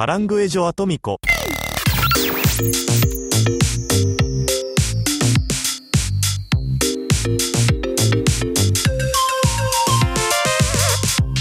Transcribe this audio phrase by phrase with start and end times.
[0.00, 1.20] カラングエジョアトミコ。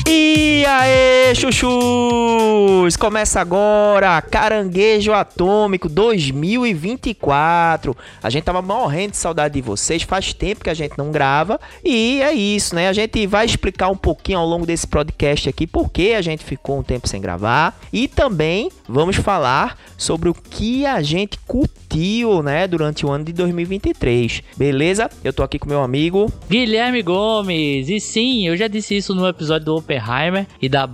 [0.06, 1.09] いやえー。
[1.40, 2.98] Chuchus!
[2.98, 7.96] Começa agora Caranguejo Atômico 2024.
[8.22, 11.58] A gente tava morrendo de saudade de vocês, faz tempo que a gente não grava.
[11.84, 12.90] E é isso, né?
[12.90, 16.44] A gente vai explicar um pouquinho ao longo desse podcast aqui por que a gente
[16.44, 17.80] ficou um tempo sem gravar.
[17.94, 23.34] E também vamos falar sobre o que a gente curtiu, né, durante o ano de
[23.34, 24.44] 2023.
[24.58, 25.10] Beleza?
[25.24, 27.90] Eu tô aqui com meu amigo Guilherme Gomes.
[27.90, 30.86] E sim, eu já disse isso no episódio do Oppenheimer e da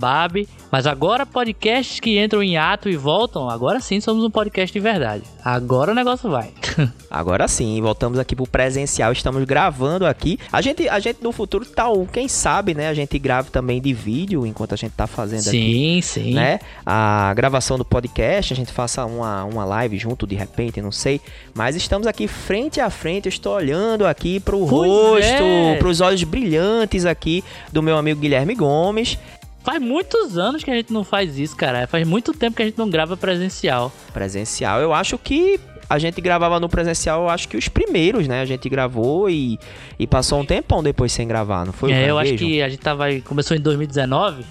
[0.70, 4.80] Mas agora, podcasts que entram em ato e voltam, agora sim somos um podcast de
[4.80, 5.22] verdade.
[5.44, 6.52] Agora o negócio vai.
[7.08, 10.38] Agora sim, voltamos aqui pro presencial, estamos gravando aqui.
[10.52, 12.88] A gente, a gente no futuro tal, quem sabe, né?
[12.88, 16.34] A gente grava também de vídeo enquanto a gente tá fazendo aqui, sim, sim.
[16.34, 16.58] né?
[16.84, 21.20] A gravação do podcast, a gente faça uma, uma live junto de repente, não sei.
[21.54, 25.76] Mas estamos aqui frente a frente, eu estou olhando aqui pro Pois rosto, é.
[25.78, 29.18] pros olhos brilhantes aqui do meu amigo Guilherme Gomes.
[29.66, 31.88] Faz muitos anos que a gente não faz isso, cara.
[31.88, 33.92] Faz muito tempo que a gente não grava presencial.
[34.12, 35.58] Presencial, eu acho que
[35.90, 38.40] a gente gravava no presencial, eu acho que os primeiros, né?
[38.42, 39.58] A gente gravou e,
[39.98, 41.90] e passou um tempão depois sem gravar, não foi?
[41.90, 43.06] é, eu acho que a gente tava.
[43.24, 44.44] Começou em 2019.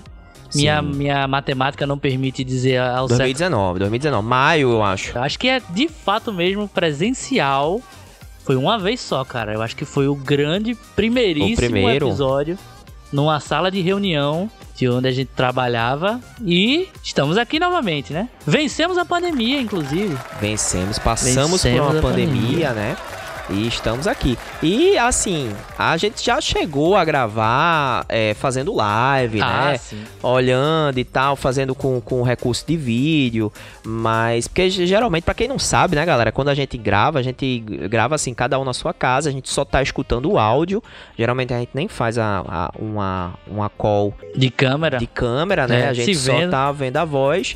[0.54, 0.90] Minha, Sim.
[0.90, 3.20] minha matemática não permite dizer ao certo.
[3.20, 5.18] 2019, 2019, maio, eu acho.
[5.18, 7.82] Eu acho que é de fato mesmo presencial.
[8.44, 9.54] Foi uma vez só, cara.
[9.54, 12.08] Eu acho que foi o grande primeiríssimo O primeiro.
[12.10, 12.58] episódio
[13.14, 18.28] numa sala de reunião de onde a gente trabalhava e estamos aqui novamente, né?
[18.46, 20.18] Vencemos a pandemia, inclusive.
[20.40, 22.74] Vencemos, passamos Vencemos por uma pandemia, pandemia.
[22.74, 22.98] né?
[23.48, 24.38] E estamos aqui.
[24.64, 29.78] E assim, a gente já chegou a gravar é, fazendo live, Ah, né?
[29.78, 30.04] sim.
[30.24, 33.54] Olhando e tal, fazendo com, com recurso de vídeo.
[33.84, 36.32] Mas, porque geralmente, pra quem não sabe, né, galera?
[36.32, 39.48] Quando a gente grava, a gente grava assim, cada um na sua casa, a gente
[39.50, 40.82] só tá escutando o áudio.
[41.16, 44.98] Geralmente a gente nem faz a, a- uma, uma call De câmera.
[44.98, 45.82] de câmera, né?
[45.82, 47.56] É, a gente só tá vendo a voz.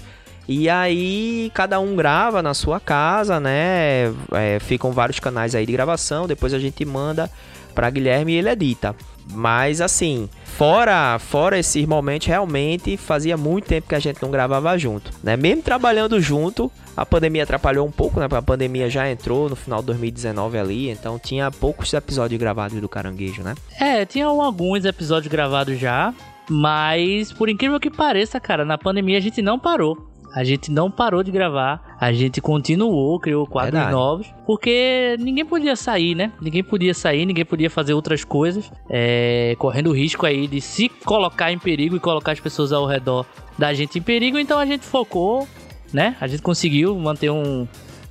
[0.51, 4.11] E aí, cada um grava na sua casa, né?
[4.31, 6.25] É, ficam vários canais aí de gravação.
[6.25, 7.29] Depois a gente manda
[7.75, 8.95] pra Guilherme e ele edita.
[9.31, 14.75] Mas assim, fora fora esses momentos, realmente fazia muito tempo que a gente não gravava
[14.75, 15.37] junto, né?
[15.37, 18.27] Mesmo trabalhando junto, a pandemia atrapalhou um pouco, né?
[18.31, 22.89] A pandemia já entrou no final de 2019 ali, então tinha poucos episódios gravados do
[22.89, 23.53] Caranguejo, né?
[23.79, 26.11] É, tinham alguns episódios gravados já,
[26.49, 30.08] mas por incrível que pareça, cara, na pandemia a gente não parou.
[30.33, 33.91] A gente não parou de gravar, a gente continuou, criou quadros Verdade.
[33.95, 36.31] novos, porque ninguém podia sair, né?
[36.39, 40.87] Ninguém podia sair, ninguém podia fazer outras coisas, é, correndo o risco aí de se
[40.87, 43.25] colocar em perigo e colocar as pessoas ao redor
[43.57, 45.47] da gente em perigo, então a gente focou,
[45.91, 46.15] né?
[46.21, 47.67] A gente conseguiu manter um,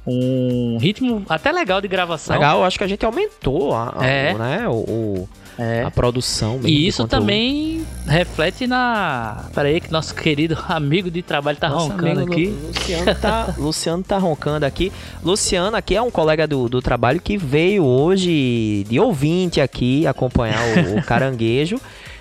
[0.06, 2.35] um ritmo até legal de gravação.
[2.35, 4.35] Legal, acho que a gente aumentou a, a- É.
[4.35, 5.82] né, o, o- É.
[5.82, 9.44] a produção mesmo E isso também reflete na.
[9.54, 12.46] Pera aí, que nosso querido amigo de trabalho tá Nosso roncando aqui.
[12.46, 14.92] Lu- Luciano tá, Luciano tá roncando aqui.
[15.22, 20.60] Luciano aqui é um colega do, do trabalho que veio hoje de ouvinte aqui acompanhar
[20.78, 21.80] o, o caranguejo,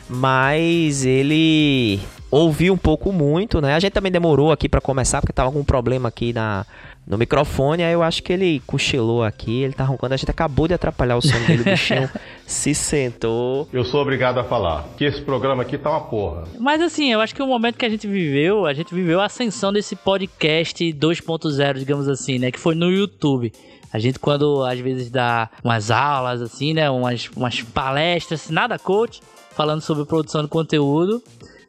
[0.10, 2.00] mas ele
[2.32, 3.76] ouviu um pouco muito, né?
[3.76, 6.66] A gente também demorou aqui pra começar porque tava com um problema aqui na
[7.08, 10.68] no microfone, aí eu acho que ele cochilou aqui, ele tá roncando, a gente acabou
[10.68, 12.10] de atrapalhar o som dele, o bichinho
[12.46, 13.68] se sentou.
[13.72, 16.44] Eu sou obrigado a falar que esse programa aqui tá uma porra.
[16.60, 19.26] Mas assim, eu acho que o momento que a gente viveu, a gente viveu a
[19.26, 22.52] ascensão desse podcast 2.0, digamos assim, né?
[22.52, 23.54] Que foi no YouTube.
[23.94, 26.90] A gente, quando às vezes dá umas aulas, assim, né?
[26.90, 29.22] Umas, umas palestras, nada coach,
[29.56, 31.24] falando sobre produção de conteúdo,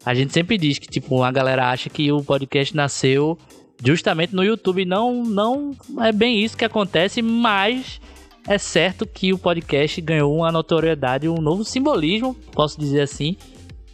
[0.04, 3.38] a gente sempre diz que, tipo, a galera acha que o podcast nasceu
[3.84, 4.84] justamente no YouTube.
[4.84, 8.00] Não, não é bem isso que acontece, mas
[8.47, 13.37] é certo que o podcast ganhou uma notoriedade, um novo simbolismo, posso dizer assim,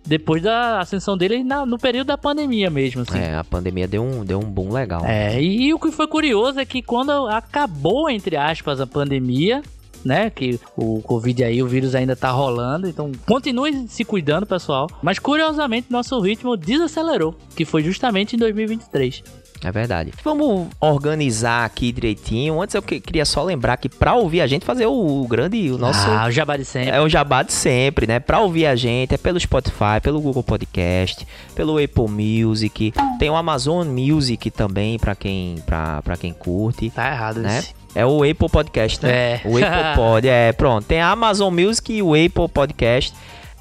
[0.06, 3.18] depois da ascensão dele na- no período da pandemia mesmo, assim.
[3.18, 5.02] É, a pandemia deu um, deu um boom legal.
[5.04, 9.62] É, e o que foi curioso é que quando acabou, entre aspas, a pandemia,
[10.04, 14.86] né, que o Covid aí, o vírus ainda tá rolando, então continue se cuidando, pessoal.
[15.02, 19.22] Mas curiosamente, nosso ritmo desacelerou, que foi justamente em 2023.
[19.64, 20.12] É verdade.
[20.22, 22.60] Vamos organizar aqui direitinho.
[22.60, 25.70] Antes eu que- queria só lembrar que pra ouvir a gente fazer o, o grande,
[25.70, 26.90] o nosso Ah, o jabá de sempre.
[26.90, 28.20] é o jabá de sempre, né?
[28.20, 33.34] Pra ouvir a gente é pelo Spotify, pelo Google Podcast, pelo Apple Music, tem o
[33.36, 37.58] Amazon Music também pra quem para para quem curte, Tá errado né?
[37.60, 37.74] isso.
[37.94, 39.12] É o Apple Podcast, né?
[39.12, 39.40] É.
[39.44, 40.84] O Apple Pod, é, pronto.
[40.84, 43.14] Tem a Amazon Music e o Apple Podcast.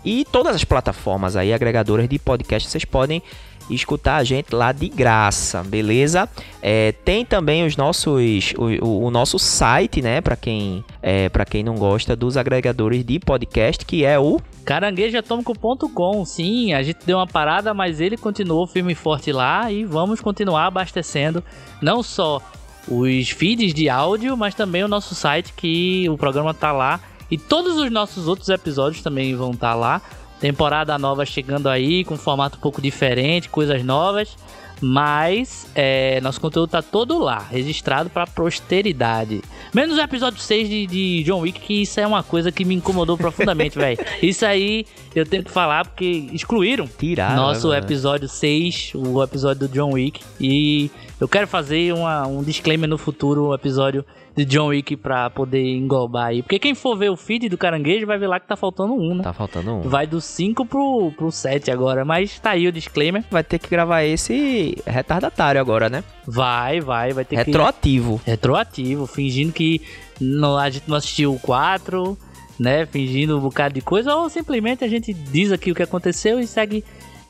[0.05, 3.21] E todas as plataformas aí, agregadoras de podcast, vocês podem
[3.69, 6.27] escutar a gente lá de graça, beleza?
[6.61, 10.21] É, tem também os nossos, o, o nosso site, né?
[10.21, 16.25] Para quem, é, para quem não gosta dos agregadores de podcast, que é o caranguejoatômico.com.
[16.25, 20.21] Sim, a gente deu uma parada, mas ele continuou firme e forte lá e vamos
[20.21, 21.43] continuar abastecendo
[21.81, 22.41] não só
[22.87, 26.99] os feeds de áudio, mas também o nosso site que o programa tá lá
[27.33, 30.01] e todos os nossos outros episódios também vão estar tá lá.
[30.43, 34.35] Temporada nova chegando aí, com um formato um pouco diferente, coisas novas.
[34.81, 39.41] Mas é, nosso conteúdo tá todo lá, registrado pra posteridade.
[39.73, 42.75] Menos o episódio 6 de, de John Wick, que isso é uma coisa que me
[42.75, 43.97] incomodou profundamente, velho.
[44.21, 44.85] Isso aí
[45.15, 49.93] eu tenho que falar porque excluíram Tiraram, nosso né, episódio 6, o episódio do John
[49.93, 50.19] Wick.
[50.41, 50.91] E
[51.21, 54.03] eu quero fazer uma, um disclaimer no futuro, um episódio
[54.35, 56.41] de John Wick pra poder englobar aí.
[56.41, 59.15] Porque quem for ver o feed do caranguejo vai ver lá que tá faltando um,
[59.15, 59.23] né?
[59.23, 59.81] Tá faltando um.
[59.81, 63.23] Vai do 5 pro, pro 7 agora, mas tá aí o disclaimer.
[63.29, 66.03] Vai ter que gravar esse retardatário agora, né?
[66.25, 68.19] Vai, vai, vai ter Retroativo.
[68.23, 68.31] que...
[68.31, 69.05] Retroativo.
[69.05, 69.81] Fingindo que
[70.19, 72.17] não, a gente não assistiu o 4,
[72.59, 72.85] né?
[72.87, 76.47] Fingindo um bocado de coisa, ou simplesmente a gente diz aqui o que aconteceu e
[76.47, 76.83] segue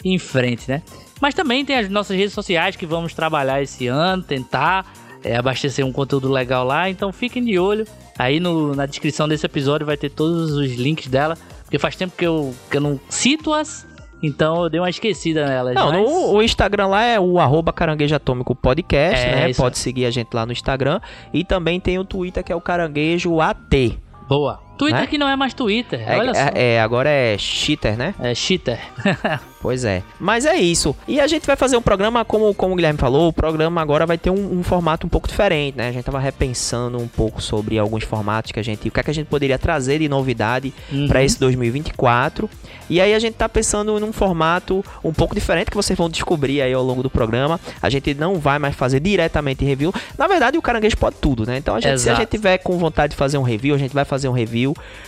[0.06, 0.82] em frente, né?
[1.20, 4.86] Mas também tem as nossas redes sociais que vamos trabalhar esse ano, tentar
[5.24, 6.90] é, abastecer um conteúdo legal lá.
[6.90, 7.86] Então fiquem de olho.
[8.18, 11.38] Aí no, na descrição desse episódio vai ter todos os links dela.
[11.64, 13.88] Porque faz tempo que eu, que eu não cito-as.
[14.22, 15.76] Então eu dei uma esquecida nelas.
[15.76, 16.02] Não, mas...
[16.02, 19.50] no, o Instagram lá é o arroba caranguejo atômico podcast, É, né?
[19.50, 21.02] isso Pode seguir a gente lá no Instagram.
[21.34, 24.00] E também tem o Twitter que é o caranguejo AT.
[24.30, 24.62] Boa.
[24.78, 25.08] Twitter Né?
[25.08, 26.02] que não é mais Twitter.
[26.06, 26.40] É, olha só.
[26.42, 28.14] é- é, agora é cheater, né?
[28.20, 28.80] É cheater.
[29.64, 30.04] Pois é.
[30.20, 30.94] Mas é isso.
[31.08, 34.06] E a gente vai fazer um programa, como, como o Guilherme falou, o programa agora
[34.06, 35.88] vai ter um, um formato um pouco diferente, né?
[35.88, 38.90] A gente tava repensando um pouco sobre alguns formatos que a gente.
[38.90, 41.08] O que é que a gente poderia trazer de novidade Uhum.
[41.08, 42.50] para esse 2024.
[42.90, 46.62] E aí a gente tá pensando num formato um pouco diferente que vocês vão descobrir
[46.62, 47.58] aí ao longo do programa.
[47.82, 49.94] A gente não vai mais fazer diretamente review.
[50.18, 51.58] Na verdade, o caranguejo pode tudo, né?
[51.58, 53.94] Então a gente, se a gente tiver com vontade de fazer um review, a gente
[53.94, 54.63] vai fazer um review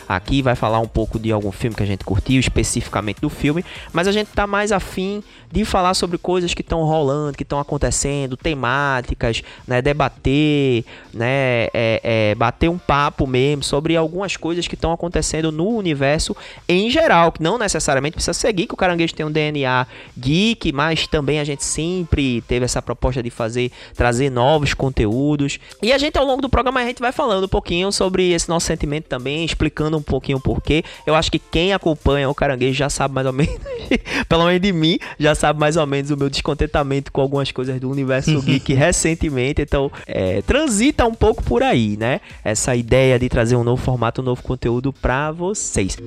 [0.07, 3.63] aqui, vai falar um pouco de algum filme que a gente curtiu, especificamente do filme,
[3.93, 7.59] mas a gente tá mais afim de falar sobre coisas que estão rolando, que estão
[7.59, 14.75] acontecendo, temáticas, né, debater, né, é, é, bater um papo mesmo sobre algumas coisas que
[14.75, 16.35] estão acontecendo no universo
[16.67, 19.87] em geral, que não necessariamente precisa seguir que o Caranguejo tem um DNA
[20.17, 25.59] geek, mas também a gente sempre teve essa proposta de fazer, trazer novos conteúdos.
[25.81, 28.49] E a gente ao longo do programa a gente vai falando um pouquinho sobre esse
[28.49, 30.83] nosso sentimento também, explicando um pouquinho o porquê.
[31.05, 33.55] Eu acho que quem acompanha o Caranguejo já sabe mais ou menos,
[34.27, 37.79] pelo menos de mim, já sabe mais ou menos o meu descontentamento com algumas coisas
[37.79, 39.61] do universo geek recentemente.
[39.61, 42.19] Então, é, transita um pouco por aí, né?
[42.43, 45.97] Essa ideia de trazer um novo formato, um novo conteúdo pra vocês.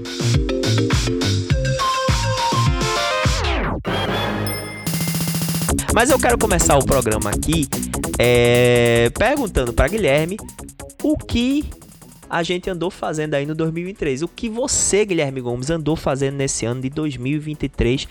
[5.95, 7.67] Mas eu quero começar o programa aqui
[8.19, 10.37] é, perguntando para Guilherme
[11.03, 11.65] o que
[12.29, 14.23] a gente andou fazendo aí no 2023.
[14.23, 18.07] O que você, Guilherme Gomes, andou fazendo nesse ano de 2023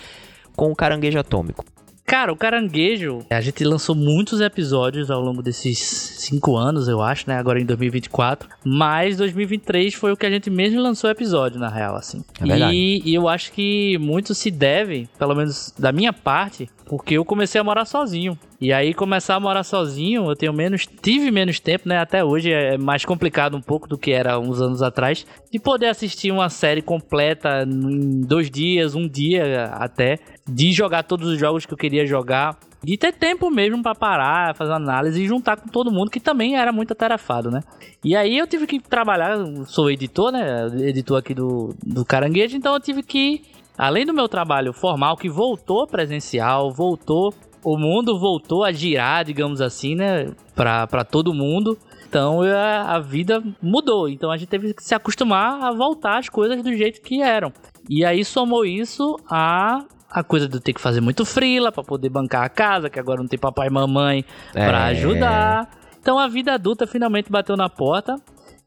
[0.56, 1.66] com o Caranguejo Atômico?
[2.08, 7.26] Cara, o Caranguejo, a gente lançou muitos episódios ao longo desses cinco anos, eu acho,
[7.28, 7.38] né?
[7.38, 8.48] Agora em 2024.
[8.64, 12.24] Mas 2023 foi o que a gente mesmo lançou episódio, na real, assim.
[12.40, 12.74] É verdade.
[12.74, 17.26] E, e eu acho que muito se deve, pelo menos da minha parte, porque eu
[17.26, 18.38] comecei a morar sozinho.
[18.60, 22.00] E aí, começar a morar sozinho, eu tenho menos, tive menos tempo, né?
[22.00, 25.88] Até hoje é mais complicado um pouco do que era uns anos atrás, de poder
[25.88, 31.66] assistir uma série completa em dois dias, um dia até, de jogar todos os jogos
[31.66, 32.58] que eu queria jogar.
[32.84, 36.58] De ter tempo mesmo pra parar, fazer análise e juntar com todo mundo, que também
[36.58, 37.62] era muito atarefado, né?
[38.04, 40.68] E aí eu tive que trabalhar, sou editor, né?
[40.88, 43.42] Editor aqui do, do Caranguejo, então eu tive que
[43.78, 49.60] além do meu trabalho formal que voltou presencial, voltou, o mundo voltou a girar, digamos
[49.62, 51.78] assim, né, pra, pra todo mundo.
[52.08, 54.08] Então eu- a vida mudou.
[54.08, 57.52] Então a gente teve que se acostumar a voltar as coisas do jeito que eram.
[57.90, 61.84] E aí somou isso a a coisa de eu ter que fazer muito frila pra
[61.84, 64.92] poder bancar a casa, que agora não tem papai e mamãe pra É.
[64.92, 65.70] ajudar.
[66.00, 68.16] Então a vida adulta finalmente bateu na porta.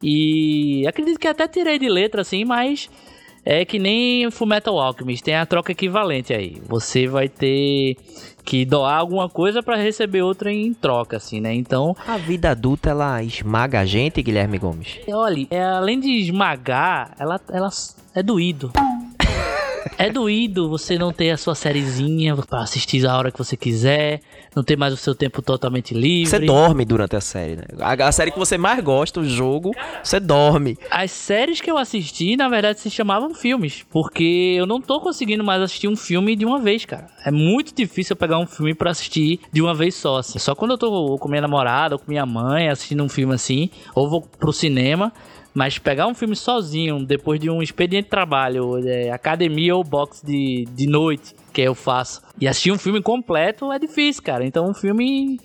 [0.03, 2.91] E acredito que até tirei de letra assim, mas
[3.45, 6.61] é que nem Fullmetal Alchemist, tem a troca equivalente aí.
[6.69, 7.97] Você vai ter
[8.45, 11.55] que doar alguma coisa pra receber outra em troca, assim, né?
[11.55, 14.99] Então, A vida adulta, ela esmaga a gente, Guilherme Gomes.
[15.09, 17.69] olha, é, além de esmagar, ela, ela
[18.15, 18.73] é doído.
[19.99, 24.21] É doído você não ter a sua sériezinha pra assistir a hora que você quiser,
[24.55, 26.31] não ter mais o seu tempo totalmente livre.
[26.31, 27.65] Você dorme durante a série, né?
[27.79, 29.73] A, a série que você mais gosta, o jogo,
[30.03, 30.79] você dorme.
[30.91, 35.45] As séries que eu assisti, na verdade, se chamavam filmes, porque eu não tô conseguindo
[35.45, 37.09] mais assistir um filme de uma vez, cara.
[37.25, 40.39] É muito difícil eu pegar um filme para assistir de uma vez só, assim.
[40.39, 43.71] Só quando eu tô com minha namorada ou com minha mãe assistindo um filme assim,
[43.95, 45.13] ou vou pro cinema,
[45.55, 50.23] mas pegar um filme sozinho, depois de um expediente de trabalho, é, academia ou box
[50.25, 54.45] de, de noite, que eu faço, e assistir um filme completo é difícil, cara.
[54.45, 55.39] Então um filme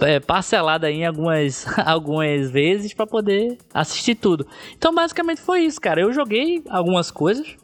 [0.00, 4.46] é, parcelado aí em algumas, algumas vezes para poder assistir tudo.
[4.76, 6.00] Então basicamente foi isso, cara.
[6.00, 7.56] Eu joguei algumas coisas.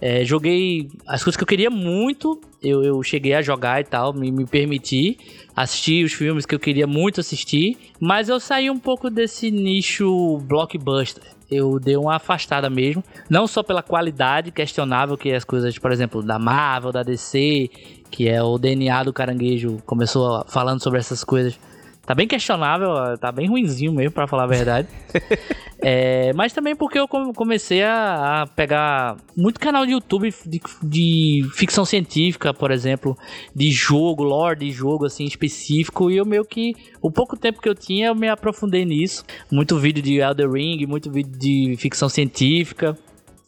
[0.00, 2.40] É, joguei as coisas que eu queria muito.
[2.62, 5.16] Eu, eu cheguei a jogar e tal, me, me permiti
[5.56, 7.76] assistir os filmes que eu queria muito assistir.
[7.98, 13.02] Mas eu saí um pouco desse nicho blockbuster eu dei uma afastada mesmo.
[13.28, 17.68] Não só pela qualidade questionável que as coisas, por exemplo, da Marvel, da DC,
[18.10, 21.58] que é o DNA do caranguejo, começou falando sobre essas coisas.
[22.04, 24.88] Tá bem questionável, tá bem ruinzinho mesmo, para falar a verdade.
[25.80, 31.48] é, mas também porque eu comecei a, a, pegar muito canal de YouTube de, de,
[31.54, 33.16] ficção científica, por exemplo,
[33.54, 37.68] de jogo, lore de jogo assim específico, e eu meio que o pouco tempo que
[37.68, 39.24] eu tinha eu me aprofundei nisso.
[39.52, 42.98] Muito vídeo de Elder Ring, muito vídeo de ficção científica,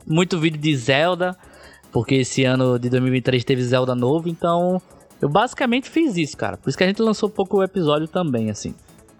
[0.07, 1.37] muito vídeo de Zelda,
[1.91, 4.81] porque esse ano de 2023 teve Zelda novo, então
[5.23, 6.57] eu basicamente fiz isso, cara.
[6.57, 8.75] Por isso que a gente lançou pouco o episódio também, assim.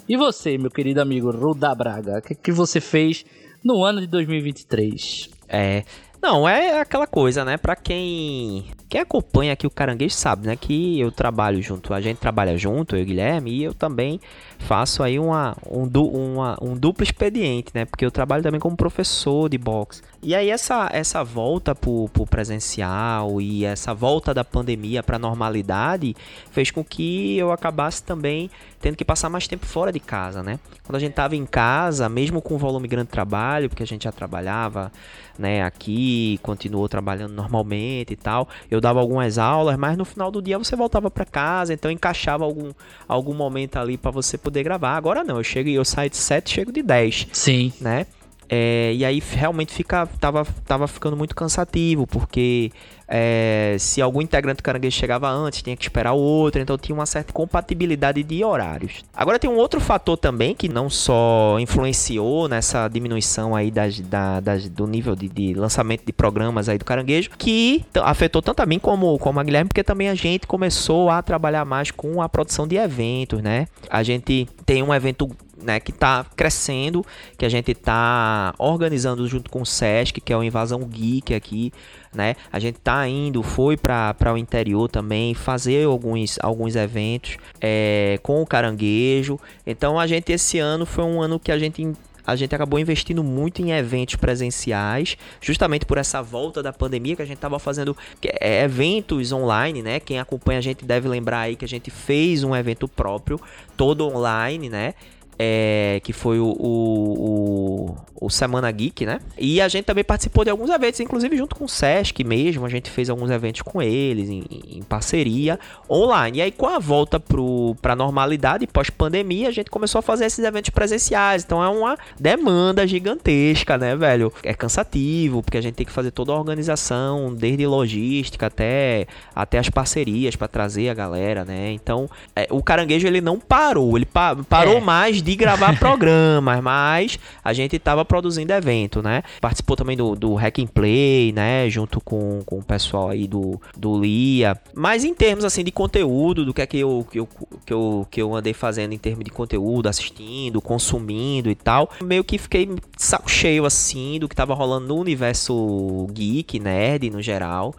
[0.09, 3.25] E você, meu querido amigo Ruda Braga, o que, que você fez
[3.63, 5.31] no ano de 2023?
[5.49, 5.85] É.
[6.23, 7.57] Não, é aquela coisa, né?
[7.57, 10.55] Pra quem, quem acompanha aqui o Caranguejo sabe, né?
[10.55, 14.21] Que eu trabalho junto, a gente trabalha junto, eu e o Guilherme, e eu também
[14.61, 17.85] faço aí uma, um, du, uma, um duplo expediente, né?
[17.85, 20.01] Porque eu trabalho também como professor de boxe.
[20.23, 26.15] E aí essa, essa volta pro, pro presencial e essa volta da pandemia para normalidade
[26.53, 28.49] fez com que eu acabasse também
[28.81, 30.59] tendo que passar mais tempo fora de casa, né?
[30.85, 34.05] Quando a gente tava em casa, mesmo com volume grande de trabalho, porque a gente
[34.05, 34.91] já trabalhava,
[35.39, 36.12] né, aqui,
[36.43, 40.75] continuou trabalhando normalmente e tal, eu dava algumas aulas, mas no final do dia você
[40.77, 42.73] voltava para casa, então encaixava algum,
[43.09, 44.97] algum momento ali para você poder gravar.
[44.97, 47.29] Agora não, eu chego e eu saio de 7, chego de 10.
[47.33, 47.73] Sim.
[47.81, 48.07] Né?
[48.49, 52.71] É, e aí realmente fica, tava, tava ficando muito cansativo, porque
[53.15, 56.95] é, se algum integrante do caranguejo chegava antes, tinha que esperar o outro, então tinha
[56.95, 59.05] uma certa compatibilidade de horários.
[59.15, 64.41] Agora tem um outro fator também que não só influenciou nessa diminuição aí das, da,
[64.41, 68.67] das, do nível de, de, lançamento de programas aí do caranguejo, que afetou tanto a
[68.67, 72.29] mim como, como a Guilherme, porque também a gente começou a trabalhar mais com a
[72.31, 73.67] produção de eventos, né?
[73.91, 75.29] A gente tem um evento
[75.63, 77.05] né, que está crescendo,
[77.37, 81.73] que a gente está organizando junto com o SESC, que é o Invasão Geek aqui,
[82.15, 82.37] né?
[82.53, 88.43] A gente está indo, foi para o interior também, fazer alguns, alguns eventos é, com
[88.43, 89.41] o caranguejo.
[89.67, 93.23] Então a gente esse ano foi um ano que a gente a gente acabou investindo
[93.23, 97.97] muito em eventos presenciais, justamente por essa volta da pandemia que a gente estava fazendo
[98.41, 99.99] é, eventos online, né?
[99.99, 103.41] Quem acompanha a gente deve lembrar aí que a gente fez um evento próprio,
[103.77, 104.95] todo online, né?
[105.39, 109.21] É, que foi o, o, o, Semana Geek, né?
[109.39, 112.69] E a gente também participou de alguns eventos, inclusive junto com o Sesc mesmo, a
[112.69, 115.59] gente fez alguns eventos com eles, em, em parceria,
[115.91, 116.39] online.
[116.39, 120.45] E aí, com a volta para a normalidade, pós-pandemia, a gente começou a fazer esses
[120.45, 121.45] eventos presenciais.
[121.45, 124.33] Então é uma demanda gigantesca, né, velho?
[124.43, 129.59] É cansativo, porque a gente tem que fazer toda a organização, desde logística até, até
[129.59, 131.73] as parcerias para trazer a galera, né?
[131.73, 134.81] Então, é, o caranguejo ele não parou, ele pa parou é.
[134.81, 139.23] mais de gravar programas, mas a gente estava produzindo evento, né?
[139.41, 141.69] Participou também do, do Hack and Play, né?
[141.71, 144.57] Junto com, com o pessoal aí do, do Lia.
[144.75, 147.29] Mas em termos assim de conteúdo, do que é que eu, que eu,
[147.65, 152.25] que eu, que eu andei fazendo em termos de conteúdo, assistindo, consumindo e tal, meio
[152.25, 157.75] que fiquei saco cheio assim do que tava rolando no universo geek, nerd no geral.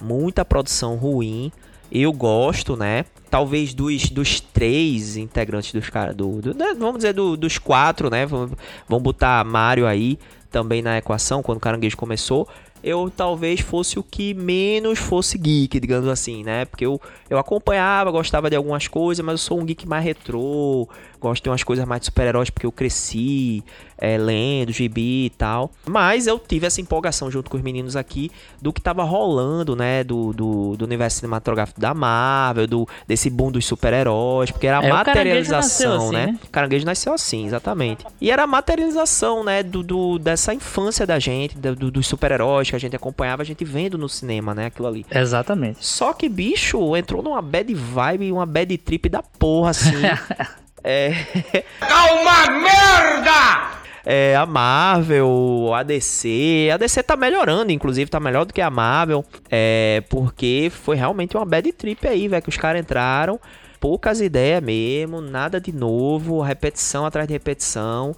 [0.00, 1.50] Muita produção ruim.
[1.90, 3.04] Eu gosto, né?
[3.30, 8.10] talvez dos, dos três integrantes dos caras, do, do né, vamos dizer do, dos quatro,
[8.10, 8.26] né?
[8.26, 8.52] Vamos,
[8.88, 10.18] vamos botar Mario aí
[10.50, 12.48] também na equação quando o Caranguejo começou.
[12.82, 16.64] Eu talvez fosse o que menos fosse geek, digamos assim, né?
[16.64, 20.88] Porque eu, eu acompanhava, gostava de algumas coisas, mas eu sou um geek mais retrô,
[21.18, 23.62] gosto de umas coisas mais de super-heróis porque eu cresci
[23.98, 25.70] é, lendo, gibi e tal.
[25.86, 28.30] Mas eu tive essa empolgação junto com os meninos aqui
[28.62, 30.04] do que tava rolando, né?
[30.04, 34.84] Do, do, do universo cinematográfico da Marvel, do, desse boom dos super-heróis, porque era a
[34.84, 36.26] é, materialização, assim, né?
[36.26, 36.38] né?
[36.44, 38.06] O caranguejo nasceu assim, exatamente.
[38.20, 39.62] E era a materialização, né?
[39.62, 43.64] Do, do, dessa infância da gente, do, dos super-heróis que a gente acompanhava, a gente
[43.64, 44.66] vendo no cinema, né?
[44.66, 45.04] Aquilo ali.
[45.10, 45.84] Exatamente.
[45.84, 49.90] Só que, bicho, entrou numa bad vibe, uma bad trip da porra, assim.
[50.88, 51.64] é.
[51.80, 53.78] Calma, merda!
[54.06, 56.70] É, a Marvel, a DC.
[56.72, 59.24] A DC tá melhorando, inclusive, tá melhor do que a Marvel.
[59.50, 63.38] É, porque foi realmente uma bad trip aí, velho, que os caras entraram.
[63.78, 68.16] Poucas ideias mesmo, nada de novo, repetição atrás de repetição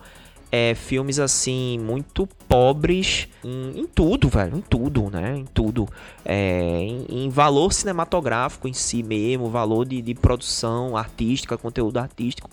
[0.53, 5.37] é, filmes assim muito pobres em, em, tudo, velho, em tudo, né?
[5.37, 5.89] Em tudo,
[6.25, 12.51] é, em, em, valor cinematográfico em si mesmo, valor de, de, produção artística, conteúdo artístico.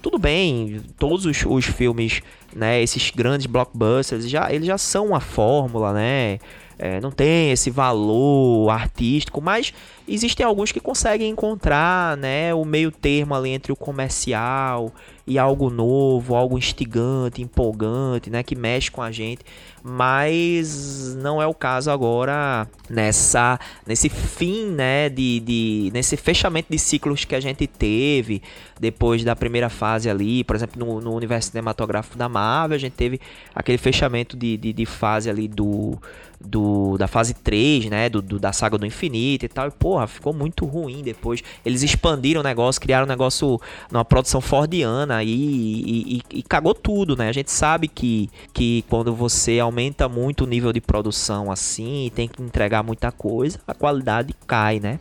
[0.00, 2.22] Tudo bem, todos os, os filmes,
[2.54, 2.82] né?
[2.82, 6.38] Esses grandes blockbusters já eles já são uma fórmula, né?
[6.78, 9.72] É, não tem esse valor artístico, mas
[10.08, 14.92] existem alguns que conseguem encontrar né, o meio termo ali entre o comercial
[15.26, 19.40] e algo novo, algo instigante, empolgante, né, que mexe com a gente,
[19.82, 26.78] mas não é o caso agora nessa nesse fim, né, de, de nesse fechamento de
[26.78, 28.42] ciclos que a gente teve
[28.78, 32.94] depois da primeira fase ali, por exemplo, no, no universo cinematográfico da Marvel, a gente
[32.94, 33.20] teve
[33.54, 35.98] aquele fechamento de, de, de fase ali do
[36.44, 38.08] do, da fase 3, né?
[38.08, 39.68] Do, do, da saga do infinito e tal.
[39.68, 41.42] E, porra, ficou muito ruim depois.
[41.64, 46.74] Eles expandiram o negócio, criaram um negócio numa produção fordiana e, e, e, e, cagou
[46.74, 47.28] tudo, né?
[47.28, 52.10] A gente sabe que, que quando você aumenta muito o nível de produção assim e
[52.10, 54.98] tem que entregar muita coisa, a qualidade cai, né?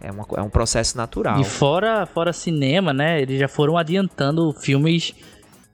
[0.00, 1.40] É, uma, é um processo natural.
[1.40, 3.22] E fora, fora cinema, né?
[3.22, 5.14] Eles já foram adiantando filmes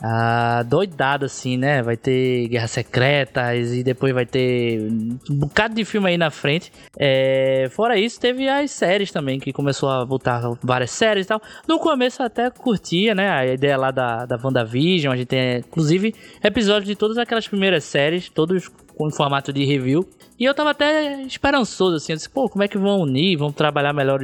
[0.00, 1.82] ah, doidado assim, né?
[1.82, 4.80] Vai ter Guerras Secretas e depois vai ter
[5.28, 6.72] um bocado de filme aí na frente.
[6.96, 11.42] É, fora isso, teve as séries também, que começou a voltar várias séries e tal.
[11.66, 13.28] No começo até curtia, né?
[13.28, 15.12] A ideia lá da, da WandaVision.
[15.12, 20.08] A gente tem, inclusive, episódios de todas aquelas primeiras séries, todos com formato de review.
[20.38, 22.12] E eu tava até esperançoso, assim.
[22.12, 23.36] Eu disse, pô, como é que vão unir?
[23.36, 24.20] Vão trabalhar melhor,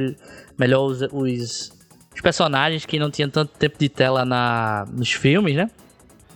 [0.57, 1.74] melhor os, os
[2.15, 5.69] os personagens que não tinham tanto tempo de tela na, nos filmes, né?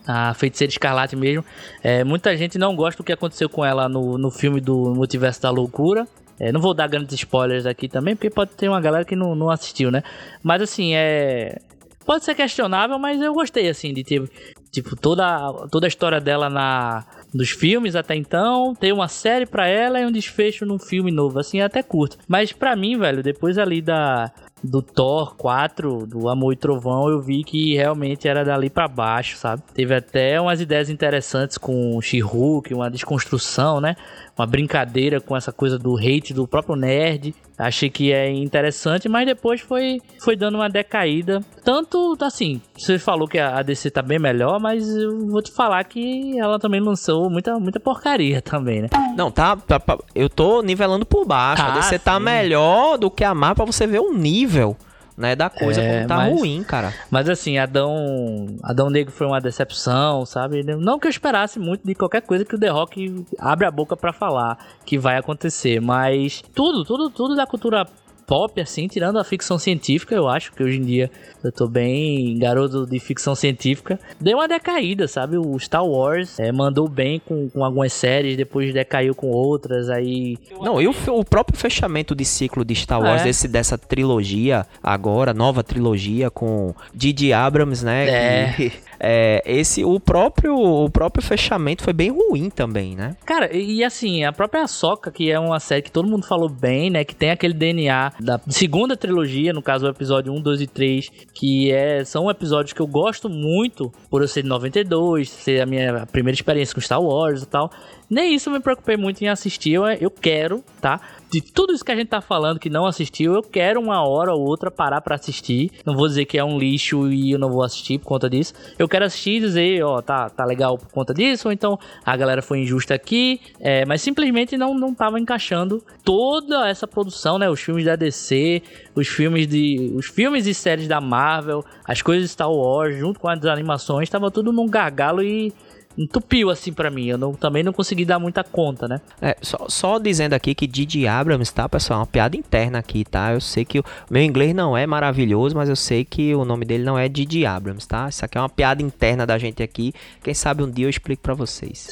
[0.06, 1.46] A Feiticeira Escarlate mesmo.
[1.82, 5.42] É, muita gente não gosta do que aconteceu com ela no, no filme do Multiverso
[5.42, 6.06] da Loucura.
[6.40, 9.36] É, não vou dar grandes spoilers aqui também, porque pode ter uma galera que não,
[9.36, 10.04] não assistiu, né?
[10.44, 11.60] Mas assim, é.
[12.06, 14.28] Pode ser questionável, mas eu gostei, assim, de ter,
[14.72, 19.68] tipo, toda, toda a história dela na, nos filmes até então, ter uma série para
[19.68, 22.18] ela e um desfecho num filme novo, assim, é até curto.
[22.28, 24.32] Mas para mim, velho, depois ali da
[24.64, 29.38] do Thor 4, do Amor e Trovão, eu vi que realmente era dali para baixo,
[29.38, 29.64] sabe?
[29.74, 33.96] Teve até umas ideias interessantes com o She-Hulk, uma desconstrução, né?
[34.40, 37.36] Uma brincadeira com essa coisa do hate do próprio nerd.
[37.58, 41.42] Achei que é interessante, mas depois foi, foi dando uma decaída.
[41.62, 45.84] Tanto, assim, você falou que a DC tá bem melhor, mas eu vou te falar
[45.84, 48.88] que ela também lançou muita, muita porcaria também, né?
[49.18, 49.82] Não, tá, tá
[50.16, 51.62] eu tô nivelando por baixo.
[51.62, 52.04] Ah, a DC tá sim.
[52.06, 54.78] tá melhor do que a Marvel pra você ver o nível
[55.20, 56.94] né, da coisa é, como tá mas, ruim, cara.
[57.12, 60.64] Mas assim, Adão, Adão Negro foi uma decepção, sabe?
[60.64, 63.98] Não que eu esperasse muito de qualquer coisa que o The Rock abre a boca
[63.98, 67.86] para falar que vai acontecer, mas tudo, tudo, tudo da cultura
[68.30, 71.10] pop, assim, tirando a ficção científica, eu acho que hoje em dia
[71.44, 74.00] eu tô bem garoto de ficção científica.
[74.22, 75.36] Deu uma decaída, sabe?
[75.36, 80.38] O Star Wars é, mandou bem com, com algumas séries, depois decaiu com outras, aí...
[80.62, 83.30] Não, e o, o próprio fechamento de ciclo de Star Wars, é.
[83.30, 88.10] esse, dessa trilogia agora, nova trilogia com Didi Abrams, né?
[88.10, 88.54] É.
[88.54, 93.16] Que, é, esse o próprio o próprio fechamento foi bem ruim também, né?
[93.26, 96.90] Cara, e, assim, a própria Soca, que é uma série que todo mundo falou bem,
[96.90, 100.68] né, que tem aquele DNA da segunda trilogia, no caso o episódio 1, 2 e
[100.68, 105.62] 3, que é são episódios que eu gosto muito por eu ser de 92, ser
[105.62, 107.72] a minha primeira experiência com Star Wars e tal.
[108.10, 109.74] Nem isso eu me preocupei muito em assistir.
[109.74, 111.00] Eu, eu quero, tá?
[111.32, 114.34] De tudo isso que a gente tá falando que não assistiu, eu quero uma hora
[114.34, 115.72] ou outra parar para assistir.
[115.86, 118.54] Não vou dizer que é um lixo e eu não vou assistir por conta disso.
[118.80, 122.18] Eu quero assistir e dizer, ó, tá, tá legal por conta disso, ou então a
[122.18, 123.40] galera foi injusta aqui.
[123.60, 127.50] É, mas simplesmente não, não tava encaixando toda essa produção, né?
[127.50, 128.62] Os filmes da DC,
[128.96, 129.94] os filmes de.
[129.96, 134.10] os filmes e séries da Marvel, as coisas de Star Wars, junto com as animações,
[134.10, 135.54] tava tudo num gargalo e
[136.00, 137.08] entupiu assim para mim.
[137.08, 139.02] Eu não, também não consegui dar muita conta, né?
[139.22, 142.00] É, só, só dizendo aqui que Didi Abrams, tá, pessoal?
[142.00, 143.34] É uma piada interna aqui, tá?
[143.34, 146.64] Eu sei que o meu inglês não é maravilhoso, mas eu sei que o nome
[146.64, 148.08] dele não é Didi Abrams, tá?
[148.08, 149.94] Isso aqui é uma piada interna da gente aqui.
[150.24, 151.90] Quem sabe um dia eu explico para vocês.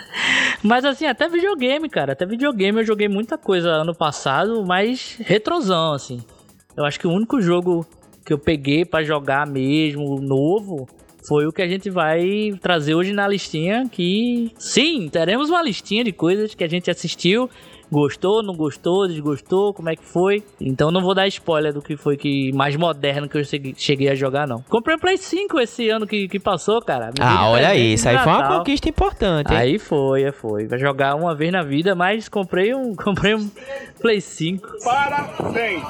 [0.62, 2.12] mas assim, até videogame, cara.
[2.12, 6.20] Até videogame eu joguei muita coisa ano passado, mas retrosão, assim.
[6.76, 7.86] Eu acho que o único jogo
[8.24, 10.86] que eu peguei para jogar mesmo, novo,
[11.26, 13.88] foi o que a gente vai trazer hoje na listinha.
[13.90, 17.48] Que sim, teremos uma listinha de coisas que a gente assistiu
[17.90, 20.44] Gostou, não gostou, desgostou, como é que foi?
[20.60, 24.14] Então não vou dar spoiler do que foi que mais moderno que eu cheguei a
[24.14, 24.62] jogar, não.
[24.68, 27.06] Comprei o Play 5 esse ano que, que passou, cara.
[27.06, 29.50] Me ah, olha isso, aí foi uma conquista importante.
[29.50, 29.58] Hein?
[29.58, 30.66] Aí foi, é, foi.
[30.66, 33.50] Vai jogar uma vez na vida, mas comprei um, comprei um
[34.00, 34.68] Play 5.
[34.84, 35.82] Parabéns!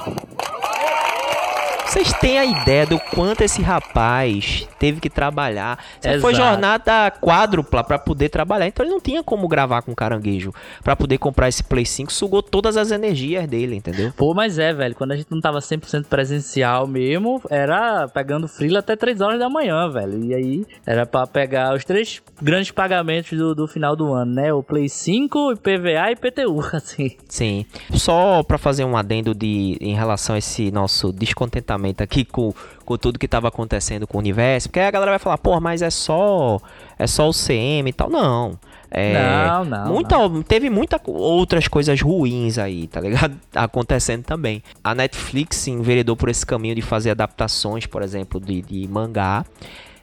[1.89, 5.83] Vocês têm a ideia do quanto esse rapaz teve que trabalhar?
[6.21, 8.67] Foi jornada quádrupla para poder trabalhar.
[8.67, 10.53] Então ele não tinha como gravar com caranguejo
[10.85, 12.13] para poder comprar esse Play 5.
[12.13, 14.13] Sugou todas as energias dele, entendeu?
[14.15, 14.95] Pô, mas é, velho.
[14.95, 19.49] Quando a gente não tava 100% presencial mesmo, era pegando frila até 3 horas da
[19.49, 20.23] manhã, velho.
[20.23, 24.53] E aí era para pegar os três grandes pagamentos do, do final do ano, né?
[24.53, 27.17] O Play 5, PVA e PTU, assim.
[27.27, 27.65] Sim.
[27.95, 32.53] Só para fazer um adendo de em relação a esse nosso descontentamento aqui com,
[32.85, 35.61] com tudo que estava acontecendo com o universo, porque aí a galera vai falar, pô,
[35.61, 36.61] mas é só
[36.99, 38.11] é só o CM e tal.
[38.11, 38.59] Não.
[38.91, 40.43] É, não, não, muita, não.
[40.43, 43.39] Teve muitas outras coisas ruins aí, tá ligado?
[43.55, 44.63] Acontecendo também.
[44.83, 49.45] A Netflix se enveredou por esse caminho de fazer adaptações, por exemplo, de, de mangá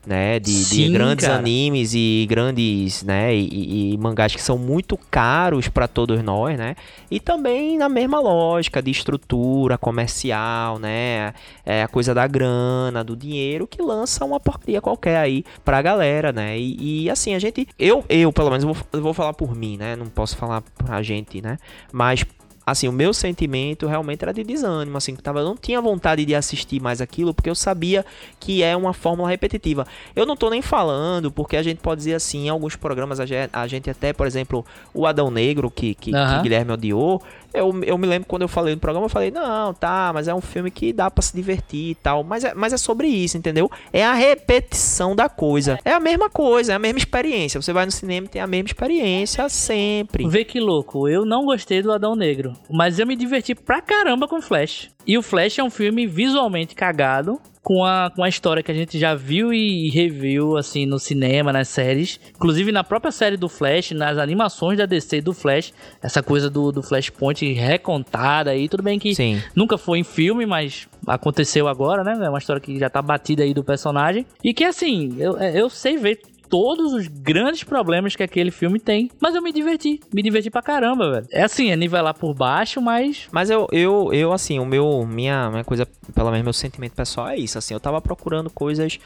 [0.05, 0.39] né?
[0.39, 1.39] De, Sim, de grandes cara.
[1.39, 3.35] animes e grandes, né?
[3.35, 6.75] E, e, mangás que são muito caros para todos nós, né?
[7.09, 11.33] E também na mesma lógica de estrutura comercial, né?
[11.65, 16.31] É a coisa da grana, do dinheiro que lança uma porcaria qualquer aí pra galera,
[16.31, 16.57] né?
[16.57, 19.55] E, e assim, a gente, eu, eu pelo menos, eu vou, eu vou falar por
[19.55, 19.95] mim, né?
[19.95, 21.57] Não posso falar pra gente, né?
[21.91, 22.25] Mas
[22.65, 26.25] assim, o meu sentimento realmente era de desânimo, assim, que tava, eu não tinha vontade
[26.25, 28.06] de assistir mais aquilo, porque eu sabia
[28.39, 29.86] que é uma fórmula repetitiva.
[30.15, 33.25] Eu não tô nem falando, porque a gente pode dizer assim, em alguns programas a
[33.25, 36.38] gente, a gente até, por exemplo, o Adão Negro, que, que, uhum.
[36.38, 37.21] que Guilherme odiou,
[37.55, 40.33] eu, eu me lembro quando eu falei no programa, eu falei, não, tá, mas é
[40.33, 42.23] um filme que dá para se divertir e tal.
[42.23, 43.69] Mas é, mas é sobre isso, entendeu?
[43.91, 45.79] É a repetição da coisa.
[45.83, 47.61] É a mesma coisa, é a mesma experiência.
[47.61, 50.27] Você vai no cinema e tem a mesma experiência sempre.
[50.27, 54.27] Vê que louco, eu não gostei do Adão Negro, mas eu me diverti pra caramba
[54.27, 54.89] com Flash.
[55.07, 58.75] E o Flash é um filme visualmente cagado, com a, com a história que a
[58.75, 62.19] gente já viu e reviu, assim, no cinema, nas séries.
[62.36, 66.71] Inclusive na própria série do Flash, nas animações da DC do Flash, essa coisa do,
[66.71, 68.69] do Flashpoint recontada aí.
[68.69, 69.41] Tudo bem que Sim.
[69.56, 72.15] nunca foi em filme, mas aconteceu agora, né?
[72.23, 74.28] É uma história que já tá batida aí do personagem.
[74.43, 79.10] E que, assim, eu, eu sei ver todos os grandes problemas que aquele filme tem.
[79.19, 79.99] Mas eu me diverti.
[80.13, 81.27] Me diverti pra caramba, velho.
[81.31, 83.27] É assim, é nivelar por baixo, mas.
[83.31, 85.05] Mas eu, eu, eu assim, o meu.
[85.05, 87.58] Minha, minha coisa, pelo menos meu sentimento pessoal é isso.
[87.58, 88.99] Assim, eu tava procurando coisas.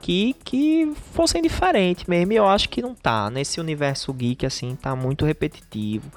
[0.00, 2.32] Que, que fossem diferentes mesmo.
[2.32, 3.30] E eu acho que não tá.
[3.30, 6.10] Nesse universo geek, assim, tá muito repetitivo.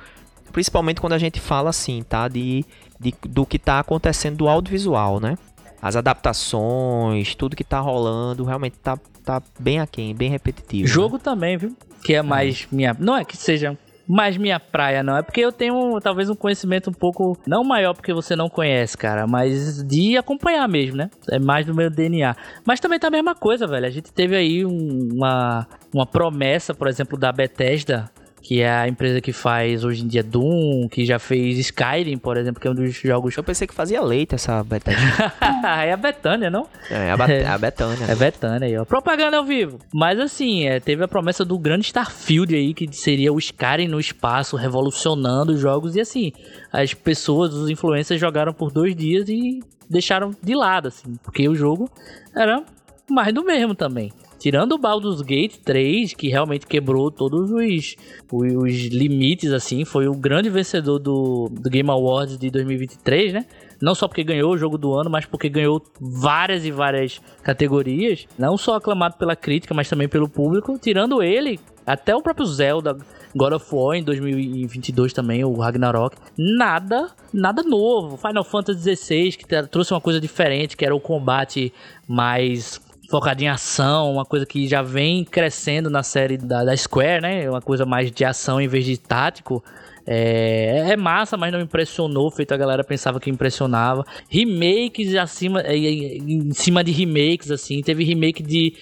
[0.51, 2.27] Principalmente quando a gente fala assim, tá?
[2.27, 2.65] De,
[2.99, 5.37] de, do que tá acontecendo do audiovisual, né?
[5.81, 10.87] As adaptações, tudo que tá rolando, realmente tá tá bem aquém, bem repetitivo.
[10.87, 10.93] Né?
[10.93, 11.21] Jogo né?
[11.21, 11.75] também, viu?
[12.01, 12.75] Que é mais é.
[12.75, 12.95] minha.
[12.97, 15.17] Não é que seja mais minha praia, não.
[15.17, 17.37] É porque eu tenho talvez um conhecimento um pouco.
[17.45, 21.09] Não maior porque você não conhece, cara, mas de acompanhar mesmo, né?
[21.29, 22.33] É mais do meu DNA.
[22.65, 23.85] Mas também tá a mesma coisa, velho.
[23.85, 28.09] A gente teve aí um, uma, uma promessa, por exemplo, da Bethesda
[28.47, 32.37] que é a empresa que faz hoje em dia Doom, que já fez Skyrim, por
[32.37, 33.35] exemplo, que é um dos jogos.
[33.35, 35.33] Eu pensei que fazia leite essa Bethesda.
[35.83, 36.65] é a Betânia, não?
[36.89, 38.05] É, a, é a Betânia.
[38.07, 38.85] É Betânia aí, ó.
[38.85, 39.79] Propaganda ao vivo.
[39.93, 43.99] Mas assim, é, teve a promessa do grande Starfield aí, que seria o Skyrim no
[43.99, 45.97] espaço, revolucionando os jogos.
[45.97, 46.31] E assim,
[46.71, 51.55] as pessoas, os influencers jogaram por dois dias e deixaram de lado, assim, porque o
[51.55, 51.91] jogo
[52.33, 52.63] era
[53.09, 54.09] mais do mesmo também.
[54.39, 57.95] Tirando o Baldur's Gate 3, que realmente quebrou todos os,
[58.31, 63.45] os, os limites, assim, foi o grande vencedor do, do Game Awards de 2023, né?
[63.81, 68.27] Não só porque ganhou o jogo do ano, mas porque ganhou várias e várias categorias.
[68.37, 70.77] Não só aclamado pela crítica, mas também pelo público.
[70.79, 72.97] Tirando ele, até o próprio Zelda,
[73.35, 76.17] God of War em 2022 também, o Ragnarok.
[76.37, 78.17] Nada, nada novo.
[78.17, 81.71] Final Fantasy XVI, que trouxe uma coisa diferente, que era o combate
[82.07, 87.21] mais focado em ação, uma coisa que já vem crescendo na série da, da Square,
[87.21, 87.49] né?
[87.49, 89.63] Uma coisa mais de ação em vez de tático.
[90.09, 94.05] É, é, massa, mas não impressionou, feito a galera pensava que impressionava.
[94.29, 97.81] Remakes acima, em cima de remakes, assim.
[97.81, 98.73] Teve remake de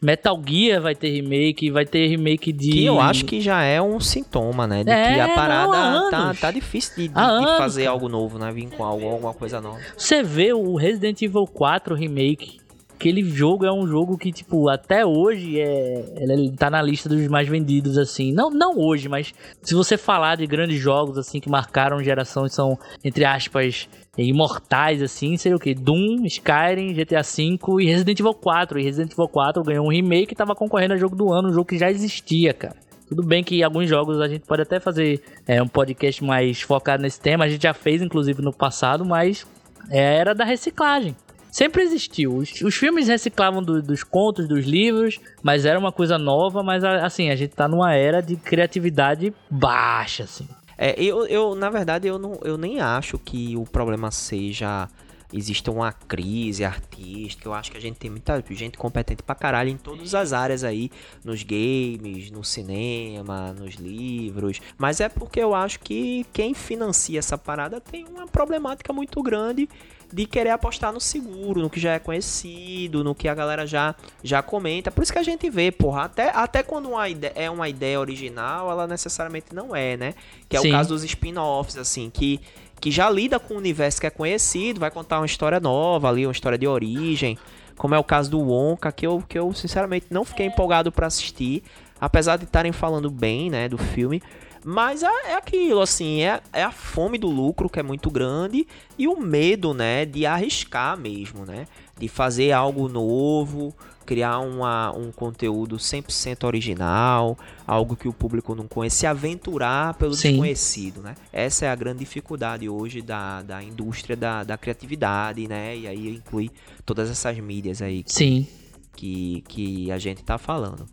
[0.00, 2.70] Metal Gear, vai ter remake, vai ter remake de.
[2.70, 4.84] Que eu acho que já é um sintoma, né?
[4.84, 8.38] De é, que a parada não, tá, tá difícil de, de, de fazer algo novo,
[8.38, 8.52] né?
[8.52, 9.80] Vir com algo, alguma coisa nova.
[9.96, 12.63] Você vê o Resident Evil 4 remake
[13.04, 17.26] aquele jogo é um jogo que, tipo, até hoje é, ele tá na lista dos
[17.28, 18.32] mais vendidos, assim.
[18.32, 22.50] Não, não hoje, mas se você falar de grandes jogos, assim, que marcaram geração e
[22.50, 25.74] são, entre aspas, imortais, assim, seria o quê?
[25.74, 28.78] Doom, Skyrim, GTA V e Resident Evil 4.
[28.78, 31.52] E Resident Evil 4 ganhou um remake e tava concorrendo a jogo do ano, um
[31.52, 32.76] jogo que já existia, cara.
[33.06, 37.02] Tudo bem que alguns jogos a gente pode até fazer é, um podcast mais focado
[37.02, 39.46] nesse tema, a gente já fez inclusive no passado, mas
[39.90, 41.14] é, era da reciclagem.
[41.54, 42.34] Sempre existiu.
[42.34, 46.82] Os, os filmes reciclavam do, dos contos, dos livros, mas era uma coisa nova, mas
[46.82, 50.48] assim, a gente tá numa era de criatividade baixa, assim.
[50.76, 54.88] É, eu, eu, na verdade, eu, não, eu nem acho que o problema seja
[55.32, 57.48] exista uma crise artística.
[57.48, 60.64] Eu acho que a gente tem muita gente competente pra caralho em todas as áreas
[60.64, 60.90] aí,
[61.24, 64.60] nos games, no cinema, nos livros.
[64.76, 69.68] Mas é porque eu acho que quem financia essa parada tem uma problemática muito grande
[70.14, 73.96] de querer apostar no seguro, no que já é conhecido, no que a galera já,
[74.22, 74.92] já comenta.
[74.92, 77.98] Por isso que a gente vê, porra, até, até quando uma ideia, é uma ideia
[77.98, 80.14] original, ela necessariamente não é, né?
[80.48, 80.68] Que é Sim.
[80.68, 82.40] o caso dos spin-offs, assim, que
[82.80, 86.26] que já lida com um universo que é conhecido, vai contar uma história nova ali,
[86.26, 87.38] uma história de origem,
[87.78, 91.06] como é o caso do Wonka, que eu, que eu sinceramente não fiquei empolgado para
[91.06, 91.62] assistir,
[91.98, 94.22] apesar de estarem falando bem, né, do filme.
[94.64, 98.66] Mas é, é aquilo, assim, é, é a fome do lucro que é muito grande
[98.98, 101.66] e o medo, né, de arriscar mesmo, né,
[101.98, 103.74] de fazer algo novo,
[104.04, 110.14] criar uma, um conteúdo 100% original, algo que o público não conhece, se aventurar pelo
[110.14, 110.30] Sim.
[110.30, 111.14] desconhecido, né?
[111.32, 115.76] Essa é a grande dificuldade hoje da, da indústria da, da criatividade, né?
[115.76, 116.50] E aí inclui
[116.84, 118.46] todas essas mídias aí Sim.
[118.94, 120.86] Que, que a gente tá falando.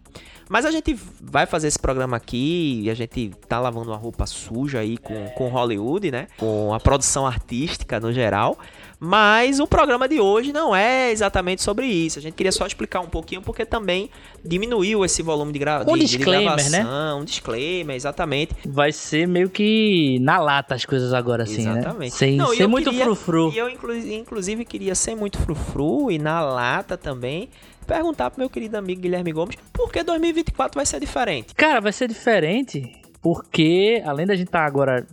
[0.52, 4.26] Mas a gente vai fazer esse programa aqui e a gente tá lavando a roupa
[4.26, 6.28] suja aí com, com Hollywood, né?
[6.38, 8.60] Com a produção artística no geral.
[9.00, 12.20] Mas o programa de hoje não é exatamente sobre isso.
[12.20, 14.10] A gente queria só explicar um pouquinho, porque também
[14.44, 16.80] diminuiu esse volume de, gra um de, disclaimer, de né?
[16.80, 17.16] gravação.
[17.16, 17.22] Né?
[17.22, 18.54] Um disclaimer, exatamente.
[18.66, 21.80] Vai ser meio que na lata as coisas agora, assim, né?
[21.80, 22.12] exatamente.
[22.12, 22.18] né?
[22.18, 23.52] Sem, não, muito queria, frufru.
[23.54, 27.50] E eu, inclusive, queria sem muito frufru e na lata também
[27.86, 31.54] perguntar pro meu querido amigo Guilherme Gomes por que 2024 vai ser diferente.
[31.56, 35.06] Cara, vai ser diferente porque, além da gente estar tá agora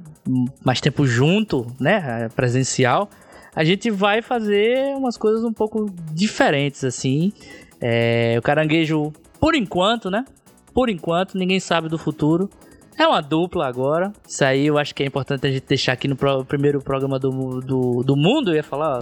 [0.65, 3.09] mais tempo junto, né, presencial,
[3.55, 7.33] a gente vai fazer umas coisas um pouco diferentes, assim.
[7.81, 10.25] É, o caranguejo, por enquanto, né?
[10.73, 12.49] Por enquanto, ninguém sabe do futuro.
[12.99, 14.13] É uma dupla agora.
[14.27, 17.17] Isso aí eu acho que é importante a gente deixar aqui no pro, primeiro programa
[17.17, 18.51] do, do, do mundo.
[18.51, 19.01] Eu ia falar.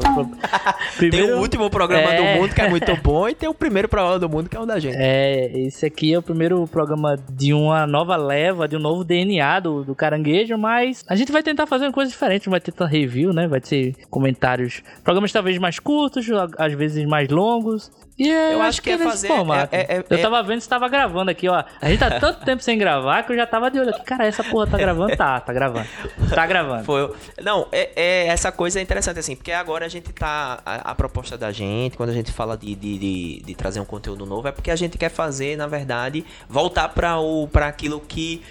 [0.99, 1.27] primeiro...
[1.29, 2.17] Tem o último programa é...
[2.17, 4.61] do mundo que é muito bom e tem o primeiro programa do mundo que é
[4.61, 4.97] o da gente.
[4.99, 9.61] É, esse aqui é o primeiro programa de uma nova leva, de um novo DNA
[9.61, 12.51] do, do caranguejo, mas a gente vai tentar fazer uma coisa diferente.
[12.51, 13.49] Vai tentar review, né?
[13.49, 14.83] Vai ter comentários.
[15.03, 16.27] Programas talvez mais curtos,
[16.59, 17.91] às vezes mais longos.
[18.19, 19.29] E é, eu, acho que, que é fazer.
[19.71, 21.63] É, é, é, eu tava vendo se tava gravando aqui, ó.
[21.81, 24.05] A gente tá tanto tempo sem gravar que eu já tava de olho aqui.
[24.05, 25.15] Cara, essa porra tá gravando?
[25.17, 25.87] Tá, tá gravando.
[26.35, 26.85] Tá gravando.
[26.85, 27.15] Foi.
[27.43, 30.61] Não, é, é, essa coisa é interessante, assim, porque agora a gente tá.
[30.65, 33.85] A, a proposta da gente, quando a gente fala de, de, de, de, trazer um
[33.85, 38.01] conteúdo novo, é porque a gente quer fazer, na verdade, voltar para o para aquilo
[38.01, 38.43] que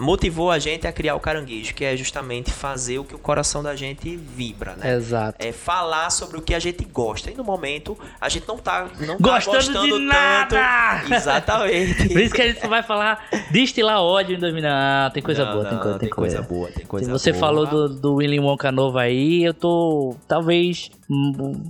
[0.00, 3.62] motivou a gente a criar o caranguejo, que é justamente fazer o que o coração
[3.62, 4.94] da gente vibra, né?
[4.94, 5.36] Exato.
[5.38, 7.30] É falar sobre o que a gente gosta.
[7.30, 11.00] E no momento a gente não tá, não tá gostando, gostando de nada.
[11.02, 11.14] Tanto.
[11.14, 12.08] Exatamente.
[12.10, 14.62] Por isso que a gente vai falar destilar ódio em 2000.
[14.62, 16.36] Não, tem coisa não, boa, não, tem, coisa, tem, tem coisa.
[16.36, 17.40] coisa boa, tem coisa Você boa.
[17.40, 20.90] falou do, do William Wonka novo aí, eu tô talvez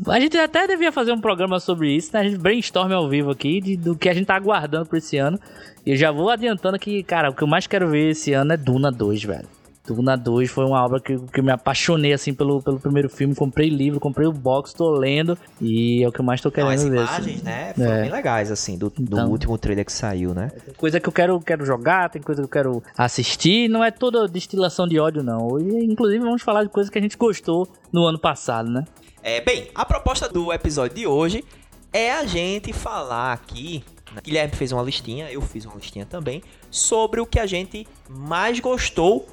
[0.09, 2.21] a gente até devia fazer um programa sobre isso, né?
[2.21, 5.17] A gente brainstorm ao vivo aqui de, do que a gente tá aguardando por esse
[5.17, 5.41] ano.
[5.85, 8.53] E eu já vou adiantando que, cara, o que eu mais quero ver esse ano
[8.53, 9.49] é Duna 2, velho.
[9.87, 13.35] Duna 2 foi uma obra que, que eu me apaixonei, assim, pelo, pelo primeiro filme.
[13.35, 15.37] Comprei livro, comprei o box, tô lendo.
[15.61, 16.99] E é o que eu mais tô querendo Não, as ver.
[16.99, 17.45] As imagens, assim.
[17.45, 17.73] né?
[17.75, 18.03] Foram é.
[18.03, 20.51] bem legais, assim, do, do então, último trailer que saiu, né?
[20.65, 23.69] Tem coisa que eu quero, quero jogar, tem coisa que eu quero assistir.
[23.69, 25.59] Não é toda destilação de ódio, não.
[25.59, 28.85] E, inclusive, vamos falar de coisas que a gente gostou no ano passado, né?
[29.23, 31.45] É, bem, a proposta do episódio de hoje
[31.93, 33.83] é a gente falar aqui
[34.23, 38.59] Guilherme fez uma listinha, eu fiz uma listinha também, sobre o que a gente mais
[38.61, 39.29] gostou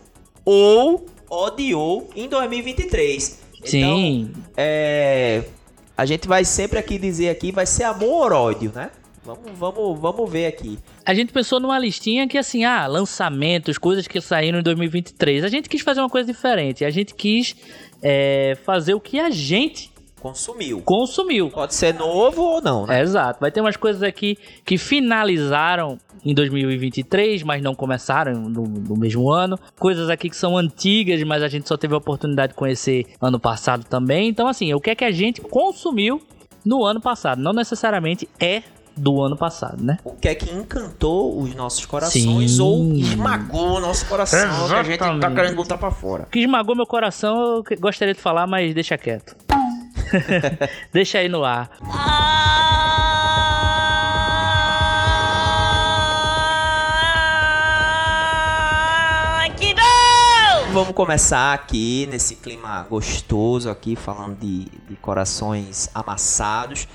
[0.45, 3.43] ou odiou em 2023.
[3.63, 4.29] Sim.
[4.31, 5.43] Então, é,
[5.97, 8.91] a gente vai sempre aqui dizer aqui, vai ser amor ou ódio, né?
[9.27, 10.79] Vamos, vamos, vamos ver aqui.
[11.05, 15.43] A gente pensou numa listinha que assim, ah, lançamentos, coisas que saíram em 2023.
[15.43, 16.85] A gente quis fazer uma coisa diferente.
[16.85, 17.53] A gente quis
[18.01, 20.81] é, fazer o que a gente consumiu.
[20.81, 21.49] Consumiu.
[21.49, 23.01] Pode ser novo ou não, né?
[23.01, 23.39] Exato.
[23.39, 29.31] Vai ter umas coisas aqui que finalizaram em 2023, mas não começaram no, no, mesmo
[29.31, 29.57] ano.
[29.79, 33.39] Coisas aqui que são antigas, mas a gente só teve a oportunidade de conhecer ano
[33.39, 34.27] passado também.
[34.27, 36.21] Então, assim, o que é que a gente consumiu
[36.67, 37.41] no ano passado.
[37.41, 38.61] Não necessariamente é
[38.95, 39.99] do ano passado, né?
[40.03, 42.61] O que é que encantou os nossos corações Sim.
[42.61, 44.97] ou esmagou o nosso coração Exatamente.
[44.97, 46.23] que a gente tá querendo botar pra fora.
[46.23, 49.35] O que esmagou meu coração, eu gostaria de falar, mas deixa quieto.
[50.91, 51.69] deixa aí no ar.
[60.77, 66.87] vamos começar aqui nesse clima gostoso aqui, falando de, de corações amassados.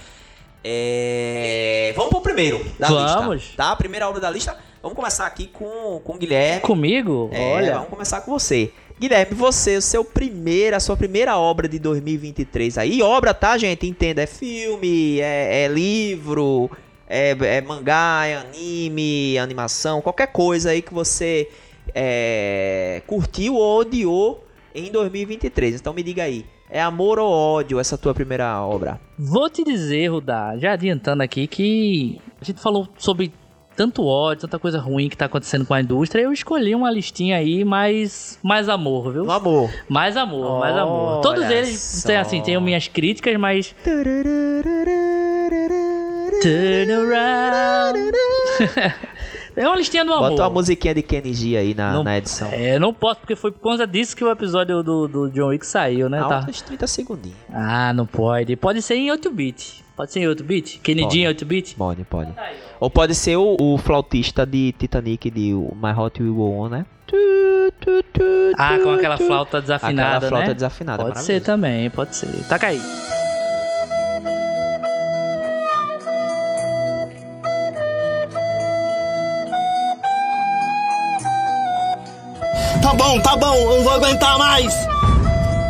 [0.62, 1.92] É...
[1.96, 3.42] Vamos pro primeiro da vamos.
[3.42, 3.56] lista.
[3.56, 3.74] Tá?
[3.74, 4.56] Primeira obra da lista.
[4.80, 6.60] Vamos começar aqui com, com o Guilherme.
[6.60, 7.28] Comigo?
[7.32, 7.74] É, Olha.
[7.74, 8.72] Vamos começar com você.
[9.02, 13.02] Guilherme, você, o seu primeiro, a sua primeira obra de 2023 aí.
[13.02, 13.84] Obra, tá, gente?
[13.84, 16.70] Entenda, é filme, é, é livro,
[17.08, 21.50] é, é, mangá, é anime, animação, qualquer coisa aí que você
[21.92, 25.80] é, curtiu ou odiou em 2023.
[25.80, 29.00] Então me diga aí, é amor ou ódio essa tua primeira obra?
[29.18, 33.32] Vou te dizer, Rudá, já adiantando aqui, que a gente falou sobre
[33.76, 37.36] tanto ódio, tanta coisa ruim que tá acontecendo com a indústria, eu escolhi uma listinha
[37.36, 39.30] aí mais, mais amor, viu?
[39.30, 39.70] Amor.
[39.88, 41.20] Mais amor, mais amor.
[41.20, 43.74] Todos eles, tem, assim, tem minhas críticas, mas...
[46.42, 48.12] Turn around.
[49.56, 50.30] É uma listinha do amor.
[50.30, 52.48] Bota uma musiquinha de Kenny G aí na, não, na edição.
[52.52, 55.66] É, não posso, porque foi por conta disso que o episódio do, do John Wick
[55.66, 56.20] saiu, né?
[56.20, 56.46] tá.
[56.66, 57.36] 30 segundinhos.
[57.52, 58.56] Ah, não pode.
[58.56, 59.84] Pode ser em 8 bit.
[59.96, 60.78] Pode ser em 8 bit?
[60.78, 61.74] Kenny G em 8 bit?
[61.74, 62.32] Pode, pode.
[62.80, 66.86] Ou pode ser o, o flautista de Titanic de My Hot Will Go On, né?
[68.58, 70.54] Ah, com aquela flauta desafinada, aquela flauta né?
[70.54, 71.04] desafinada.
[71.04, 72.28] Pode ser também, pode ser.
[72.48, 72.80] Taca aí.
[83.12, 84.74] Bom, tá bom, eu vou aguentar mais.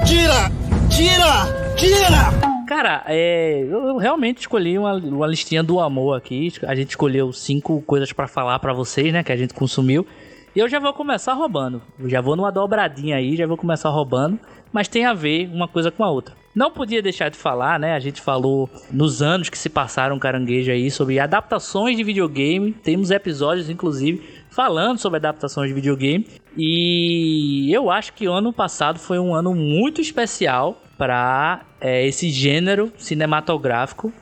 [0.07, 0.49] Tira,
[0.89, 2.67] tira, tira.
[2.69, 6.53] Cara, é, eu realmente escolhi uma, uma listinha do amor aqui.
[6.63, 9.25] A gente escolheu cinco coisas para falar para vocês, né?
[9.25, 10.07] Que a gente consumiu.
[10.55, 11.83] E eu já vou começar roubando.
[11.99, 14.39] Eu já vou numa dobradinha aí, já vou começar roubando.
[14.73, 16.35] Mas tem a ver uma coisa com a outra.
[16.55, 17.95] Não podia deixar de falar, né?
[17.95, 22.73] A gente falou nos anos que se passaram caranguejo aí sobre adaptações de videogame.
[22.73, 24.23] Temos episódios, inclusive,
[24.53, 26.27] falando sobre adaptações de videogame.
[26.57, 32.31] E eu acho que o ano passado foi um ano muito especial para é, esse
[32.31, 34.13] gênero cinematográfico,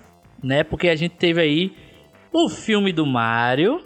[0.42, 0.64] né?
[0.64, 1.72] Porque a gente teve aí
[2.32, 3.82] o filme do Mario,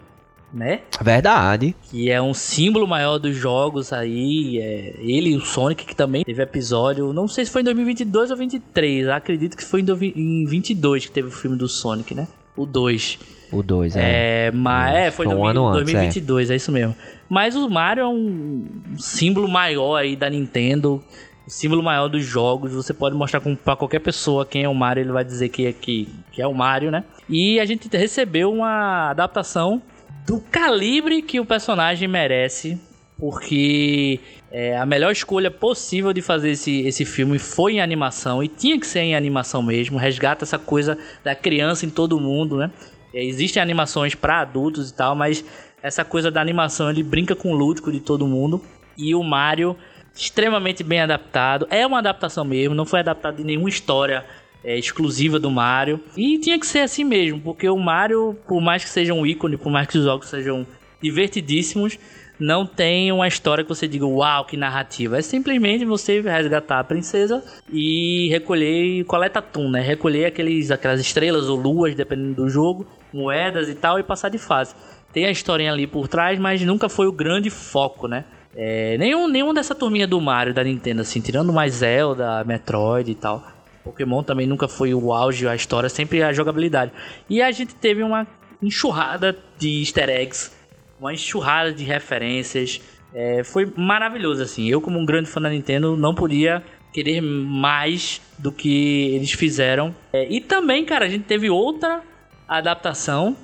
[0.53, 0.83] né?
[1.01, 1.75] Verdade.
[1.83, 4.59] Que é um símbolo maior dos jogos aí.
[4.61, 7.13] É, ele e o Sonic, que também teve episódio.
[7.13, 9.09] Não sei se foi em 2022 ou 2023.
[9.09, 12.29] Acredito que foi em 2022 que teve o filme do Sonic, né?
[12.57, 13.19] O 2.
[13.53, 14.47] O 2, é.
[14.47, 16.55] É, mas, é foi, um 2000, ano 2022, antes, é.
[16.55, 16.97] é isso mesmo.
[17.29, 18.65] Mas o Mario é um
[18.99, 21.03] símbolo maior aí da Nintendo,
[21.47, 22.73] um símbolo maior dos jogos.
[22.73, 25.73] Você pode mostrar para qualquer pessoa quem é o Mario, ele vai dizer que é,
[25.73, 27.05] que, que é o Mario, né?
[27.29, 29.83] E a gente recebeu uma adaptação
[30.27, 32.79] do calibre que o personagem merece,
[33.25, 34.21] porque
[34.53, 38.79] é, a melhor escolha possível de fazer esse, esse filme foi em animação e tinha
[38.79, 39.97] que ser em animação mesmo.
[39.97, 42.71] Resgata essa coisa da criança em todo mundo, né?
[43.15, 45.43] É, existem animações para adultos e tal, mas
[45.83, 48.61] essa coisa da animação ele brinca com o lúdico de todo mundo.
[48.95, 49.75] E o Mario,
[50.15, 51.67] extremamente bem adaptado.
[51.71, 54.23] É uma adaptação mesmo, não foi adaptado de nenhuma história
[54.63, 55.99] é, exclusiva do Mario.
[56.15, 59.57] E tinha que ser assim mesmo, porque o Mario, por mais que seja um ícone,
[59.57, 60.67] por mais que os jogos sejam
[61.01, 61.99] divertidíssimos,
[62.39, 65.19] não tem uma história que você diga, uau, que narrativa.
[65.19, 67.43] É simplesmente você resgatar a princesa
[67.73, 69.81] e recolher, coleta tum, né?
[69.81, 74.39] Recolher aqueles, aquelas estrelas ou luas, dependendo do jogo, moedas e tal, e passar de
[74.39, 74.75] fase.
[75.13, 78.25] Tem a historinha ali por trás, mas nunca foi o grande foco, né?
[78.57, 83.15] É, nenhum, nenhum dessa turminha do Mario da Nintendo, assim, tirando mais Zelda, Metroid e
[83.15, 83.45] tal.
[83.85, 86.91] Pokémon também nunca foi o auge, a história, sempre a jogabilidade.
[87.29, 88.27] E a gente teve uma
[88.63, 90.51] enxurrada de easter eggs,
[90.99, 92.81] uma enxurrada de referências.
[93.13, 94.69] É, foi maravilhoso, assim.
[94.69, 99.95] Eu, como um grande fã da Nintendo, não podia querer mais do que eles fizeram.
[100.13, 102.03] É, e também, cara, a gente teve outra
[102.47, 103.37] adaptação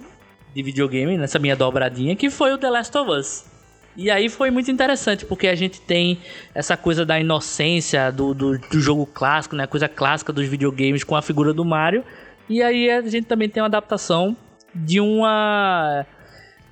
[0.54, 3.50] de videogame nessa minha dobradinha, que foi o The Last of Us.
[3.96, 6.18] E aí foi muito interessante, porque a gente tem
[6.54, 9.64] essa coisa da inocência do, do, do, jogo clássico, né?
[9.64, 12.04] A coisa clássica dos videogames com a figura do Mario.
[12.48, 14.36] E aí a gente também tem uma adaptação
[14.74, 16.06] de uma.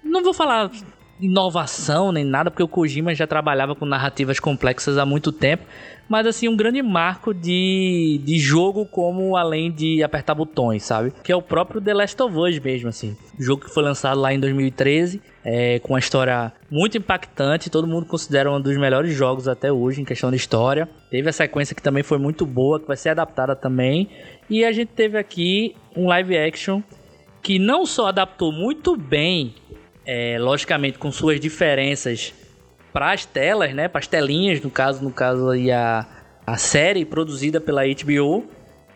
[0.08, 0.70] Não vou falar
[1.20, 5.64] inovação nem nada, porque o Kojima já trabalhava com narrativas complexas há muito tempo,
[6.08, 11.12] mas assim, um grande marco de, de jogo como além de apertar botões, sabe?
[11.22, 13.16] Que é o próprio The Last of Us mesmo, assim.
[13.38, 18.06] jogo que foi lançado lá em 2013, é, com uma história muito impactante, todo mundo
[18.06, 20.88] considera um dos melhores jogos até hoje em questão de história.
[21.10, 24.08] Teve a sequência que também foi muito boa, que vai ser adaptada também.
[24.48, 26.82] E a gente teve aqui um live action
[27.42, 29.54] que não só adaptou muito bem
[30.08, 32.32] é, logicamente com suas diferenças
[32.94, 36.06] para as telas, né, para as telinhas, no caso, no caso aí a,
[36.46, 38.46] a série produzida pela HBO,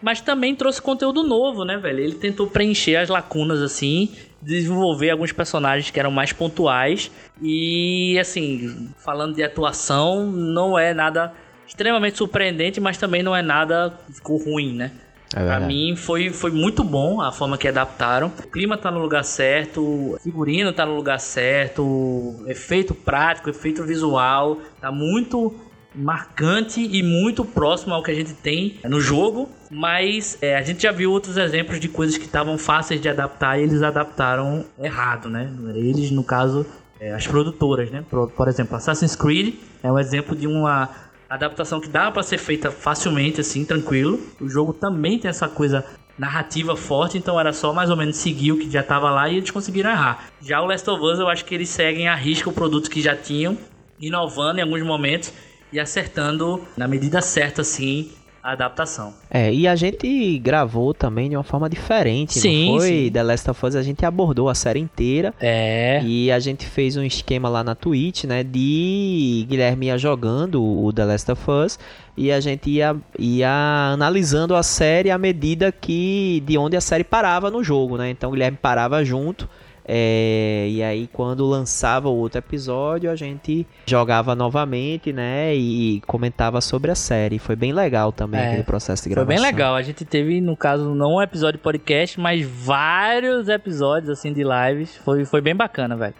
[0.00, 2.00] mas também trouxe conteúdo novo, né, velho?
[2.00, 4.10] Ele tentou preencher as lacunas assim,
[4.40, 7.10] desenvolver alguns personagens que eram mais pontuais
[7.42, 11.34] e assim, falando de atuação, não é nada
[11.68, 14.90] extremamente surpreendente, mas também não é nada ficou ruim, né?
[15.34, 18.30] É pra mim foi, foi muito bom a forma que adaptaram.
[18.38, 23.48] O clima tá no lugar certo, o figurino tá no lugar certo, o efeito prático,
[23.48, 25.54] o efeito visual tá muito
[25.94, 30.82] marcante e muito próximo ao que a gente tem no jogo, mas é, a gente
[30.82, 35.28] já viu outros exemplos de coisas que estavam fáceis de adaptar e eles adaptaram errado,
[35.28, 35.50] né?
[35.74, 36.66] Eles, no caso,
[36.98, 38.04] é, as produtoras, né?
[38.08, 40.88] Por, por exemplo, Assassin's Creed é um exemplo de uma
[41.34, 44.20] adaptação que dá para ser feita facilmente, assim, tranquilo.
[44.40, 45.84] O jogo também tem essa coisa
[46.18, 49.38] narrativa forte, então era só mais ou menos seguir o que já estava lá e
[49.38, 50.26] eles conseguiram errar.
[50.40, 53.00] Já o Last of Us, eu acho que eles seguem a risca o produto que
[53.00, 53.56] já tinham,
[53.98, 55.32] inovando em alguns momentos
[55.72, 58.12] e acertando na medida certa, assim,
[58.42, 59.14] a adaptação.
[59.30, 62.88] É, e a gente gravou também de uma forma diferente, sim, não foi?
[62.88, 63.10] Sim.
[63.12, 65.32] The Last of Us a gente abordou a série inteira.
[65.40, 66.02] É.
[66.04, 70.92] E a gente fez um esquema lá na Twitch, né, de Guilherme ia jogando o
[70.92, 71.78] The Last of Us
[72.16, 77.04] e a gente ia, ia analisando a série à medida que de onde a série
[77.04, 78.10] parava no jogo, né?
[78.10, 79.48] Então o Guilherme parava junto
[79.84, 85.54] é, e aí quando lançava o outro episódio a gente jogava novamente, né?
[85.54, 87.38] E comentava sobre a série.
[87.38, 89.36] Foi bem legal também é, aquele processo de gravação.
[89.36, 89.74] Foi bem legal.
[89.74, 94.42] A gente teve, no caso, não um episódio de podcast, mas vários episódios assim de
[94.44, 94.96] lives.
[94.96, 96.14] Foi, foi bem bacana, velho.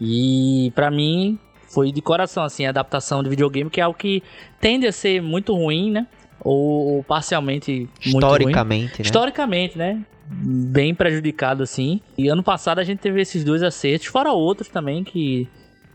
[0.00, 1.38] E para mim
[1.68, 4.22] foi de coração assim a adaptação de videogame, que é algo que
[4.60, 6.06] tende a ser muito ruim, né?
[6.40, 9.04] Ou, ou parcialmente historicamente, né?
[9.04, 10.02] Historicamente, né?
[10.28, 12.00] Bem prejudicado assim.
[12.16, 15.48] E ano passado a gente teve esses dois acertos, fora outros também que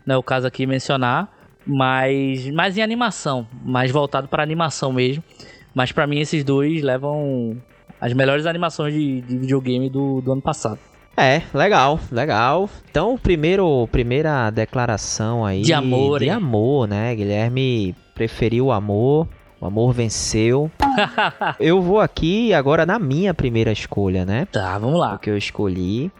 [0.06, 1.28] não é o caso aqui mencionar,
[1.66, 5.22] mas mais em animação, mais voltado para animação mesmo.
[5.74, 7.56] Mas para mim esses dois levam
[8.00, 10.78] as melhores animações de, de videogame do, do ano passado.
[11.16, 12.70] É, legal, legal.
[12.88, 16.30] Então, primeiro, primeira declaração aí de amor, de hein?
[16.30, 17.12] amor, né?
[17.14, 19.28] Guilherme preferiu o amor
[19.60, 20.70] o amor venceu.
[21.58, 24.46] eu vou aqui agora na minha primeira escolha, né?
[24.52, 25.14] Tá, vamos lá.
[25.14, 26.10] O que eu escolhi.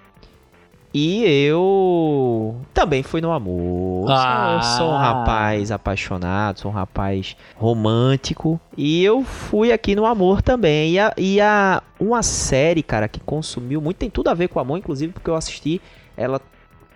[0.92, 4.10] E eu também fui no amor.
[4.10, 4.54] Ah.
[4.56, 8.58] Eu sou um rapaz apaixonado, sou um rapaz romântico.
[8.76, 10.94] E eu fui aqui no amor também.
[10.94, 14.58] E, a, e a, uma série, cara, que consumiu muito, tem tudo a ver com
[14.58, 15.80] amor, inclusive porque eu assisti
[16.16, 16.40] ela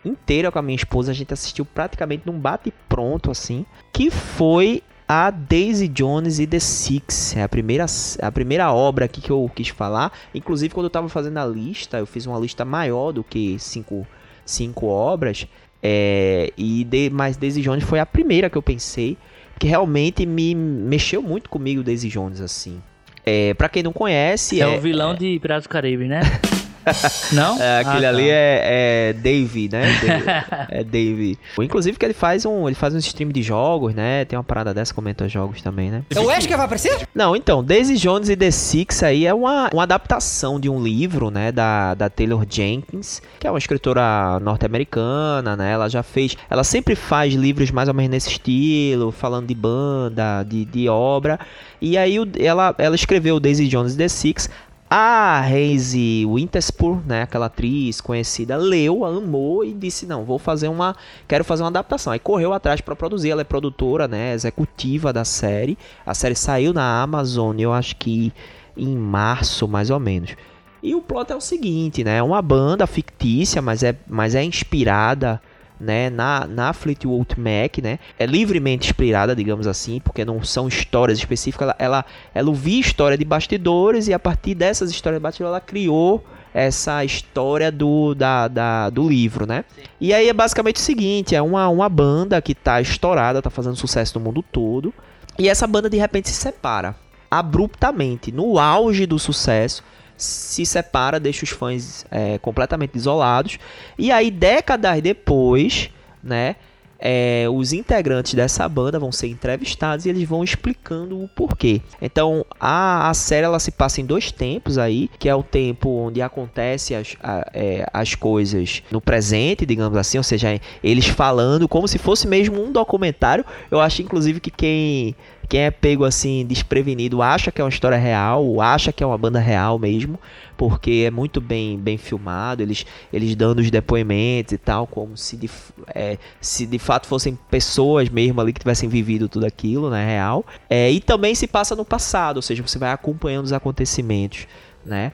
[0.04, 1.12] inteira com a minha esposa.
[1.12, 3.66] A gente assistiu praticamente num bate-pronto, assim.
[3.92, 4.82] Que foi
[5.14, 7.36] a Daisy Jones e The Six.
[7.36, 7.84] É a primeira,
[8.22, 10.10] a primeira obra aqui que eu quis falar.
[10.34, 14.06] Inclusive, quando eu estava fazendo a lista, eu fiz uma lista maior do que cinco,
[14.42, 15.46] cinco obras.
[15.82, 19.18] É, e de, mas Daisy Jones foi a primeira que eu pensei.
[19.58, 22.80] Que realmente me mexeu muito comigo, Daisy Jones, assim.
[23.24, 24.62] É, pra quem não conhece.
[24.62, 26.22] É, é o vilão de Piratas do Caribe, né?
[27.32, 27.60] Não?
[27.60, 28.32] É, aquele ah, ali tá.
[28.32, 29.82] é, é Dave, né?
[30.70, 31.38] é Dave.
[31.58, 34.24] Inclusive que ele faz um, ele faz um stream de jogos, né?
[34.24, 36.02] Tem uma parada dessa, comenta jogos também, né?
[36.10, 37.08] É o Ash que vai aparecer?
[37.14, 41.30] Não, então, Daisy Jones e The Six aí é uma, uma adaptação de um livro,
[41.30, 41.52] né?
[41.52, 45.72] Da, da Taylor Jenkins, que é uma escritora norte-americana, né?
[45.72, 50.42] Ela já fez, ela sempre faz livros mais ou menos nesse estilo, falando de banda,
[50.42, 51.38] de, de obra.
[51.80, 54.50] E aí ela, ela escreveu Daisy Jones e The Six
[54.94, 60.94] a Reise Witherspoon, né, aquela atriz conhecida, leu, amou e disse: "Não, vou fazer uma,
[61.26, 62.12] quero fazer uma adaptação".
[62.12, 65.78] Aí correu atrás para produzir, ela é produtora, né, executiva da série.
[66.04, 68.34] A série saiu na Amazon, eu acho que
[68.76, 70.36] em março, mais ou menos.
[70.82, 74.44] E o plot é o seguinte, né, é uma banda fictícia, mas é, mas é
[74.44, 75.40] inspirada
[75.82, 81.18] né, na, na Fleetwood Mac, né, é livremente inspirada, digamos assim, porque não são histórias
[81.18, 85.50] específicas, ela, ela, ela ouvia história de bastidores e a partir dessas histórias de bastidores
[85.50, 86.24] ela criou
[86.54, 89.64] essa história do, da, da, do livro, né?
[89.74, 89.82] Sim.
[90.00, 93.76] E aí é basicamente o seguinte, é uma, uma banda que tá estourada, tá fazendo
[93.76, 94.92] sucesso no mundo todo,
[95.38, 96.94] e essa banda de repente se separa,
[97.30, 99.82] abruptamente, no auge do sucesso,
[100.22, 103.58] se separa, deixa os fãs é, completamente isolados.
[103.98, 105.90] E aí, décadas depois,
[106.22, 106.56] né?
[107.04, 111.82] é, os integrantes dessa banda vão ser entrevistados e eles vão explicando o porquê.
[112.00, 115.90] Então a, a série ela se passa em dois tempos aí, que é o tempo
[115.90, 121.66] onde acontece as, a, é, as coisas no presente, digamos assim, ou seja, eles falando
[121.66, 123.44] como se fosse mesmo um documentário.
[123.68, 125.16] Eu acho inclusive que quem
[125.52, 129.18] quem é pego assim desprevenido acha que é uma história real, acha que é uma
[129.18, 130.18] banda real mesmo,
[130.56, 135.36] porque é muito bem bem filmado, eles eles dando os depoimentos e tal, como se
[135.36, 135.50] de,
[135.94, 140.42] é, se de fato fossem pessoas mesmo ali que tivessem vivido tudo aquilo, né, real.
[140.70, 144.46] É, e também se passa no passado, ou seja, você vai acompanhando os acontecimentos,
[144.86, 145.12] né?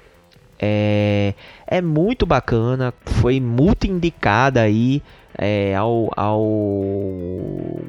[0.59, 1.35] É,
[1.67, 5.03] é muito bacana, foi muito indicada aí
[5.37, 6.43] é, ao, ao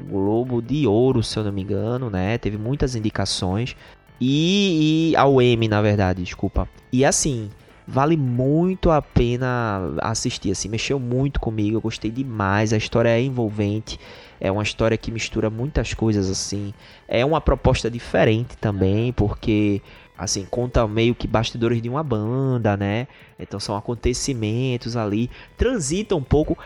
[0.08, 2.38] Globo de Ouro, se eu não me engano, né?
[2.38, 3.76] Teve muitas indicações.
[4.20, 6.68] E, e ao M, na verdade, desculpa.
[6.92, 7.50] E assim,
[7.90, 13.20] vale muito a pena assistir, assim, mexeu muito comigo, eu gostei demais, a história é
[13.20, 13.98] envolvente,
[14.40, 16.72] é uma história que mistura muitas coisas, assim,
[17.08, 19.82] é uma proposta diferente também, porque,
[20.20, 23.08] assim, conta meio que bastidores de uma banda, né,
[23.38, 26.58] então são acontecimentos ali, transita um pouco,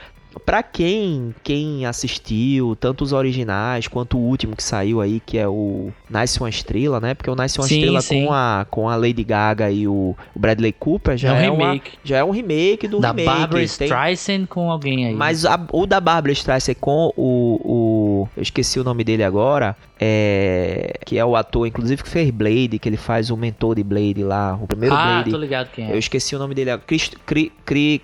[0.45, 5.49] Pra quem, quem assistiu, tanto os originais quanto o último que saiu aí, que é
[5.49, 7.15] o Nasce uma Estrela, né?
[7.15, 8.25] Porque o Nasce uma sim, Estrela sim.
[8.25, 11.67] com a, com a Lady Gaga e o, o Bradley Cooper já é, um é
[11.67, 11.91] remake.
[11.91, 13.27] Uma, já é um remake do da remake.
[13.27, 15.15] Da Barbara Streisand com alguém aí.
[15.15, 18.29] Mas a, o da Barbara Streisand com o, o...
[18.37, 19.77] Eu esqueci o nome dele agora.
[19.99, 23.85] É, que é o ator, inclusive, que fez Blade, que ele faz o mentor de
[23.85, 25.31] Blade lá, o primeiro ah, Blade.
[25.31, 25.95] Ah, tô ligado quem é.
[25.95, 26.77] Eu esqueci o nome dele.
[26.79, 28.01] Chris, Chris, Chris,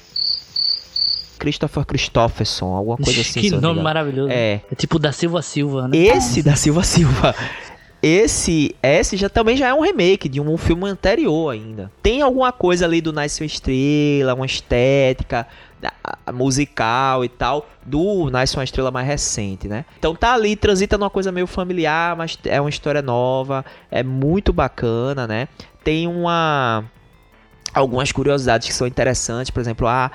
[1.39, 3.41] Christopher Christopherson, alguma coisa assim.
[3.41, 4.31] que nome maravilhoso.
[4.31, 4.61] É.
[4.71, 5.97] é tipo da Silva Silva, né?
[5.97, 7.35] Esse da Silva Silva.
[8.03, 11.93] Esse, esse já também já é um remake de um, filme anterior ainda.
[12.03, 15.47] Tem alguma coisa ali do Nasce uma Estrela, uma estética
[16.33, 19.85] musical e tal do Nasce uma Estrela mais recente, né?
[19.99, 24.51] Então tá ali, transita numa coisa meio familiar, mas é uma história nova, é muito
[24.51, 25.49] bacana, né?
[25.85, 26.85] Tem uma
[27.75, 30.11] algumas curiosidades que são interessantes, por exemplo, a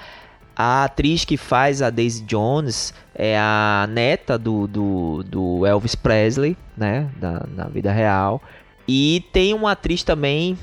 [0.55, 6.57] a atriz que faz a Daisy Jones é a neta do, do, do Elvis Presley,
[6.77, 7.09] né?
[7.17, 8.41] Da, na vida real.
[8.87, 10.57] E tem uma atriz também,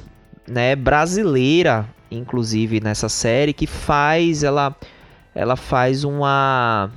[0.48, 4.74] né, brasileira, inclusive nessa série, que faz ela
[5.34, 6.90] ela faz uma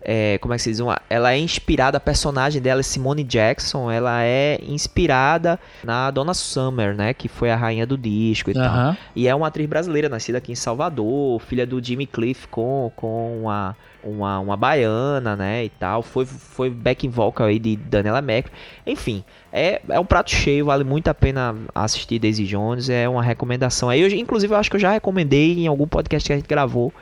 [0.00, 0.80] é, como é que se diz?
[0.80, 6.94] Uma, ela é inspirada, a personagem dela, Simone Jackson, ela é inspirada na Donna Summer,
[6.94, 7.12] né?
[7.12, 8.96] Que foi a rainha do disco e tal.
[9.14, 13.42] E é uma atriz brasileira, nascida aqui em Salvador, filha do Jimmy Cliff com, com
[13.42, 15.64] uma, uma, uma baiana, né?
[15.64, 16.02] E tal.
[16.02, 18.46] Foi, foi backing vocal aí de Daniela Mac.
[18.86, 23.22] Enfim, é, é um prato cheio, vale muito a pena assistir Daisy Jones, é uma
[23.22, 23.88] recomendação.
[23.88, 26.48] Aí, eu, inclusive, eu acho que eu já recomendei em algum podcast que a gente
[26.48, 26.92] gravou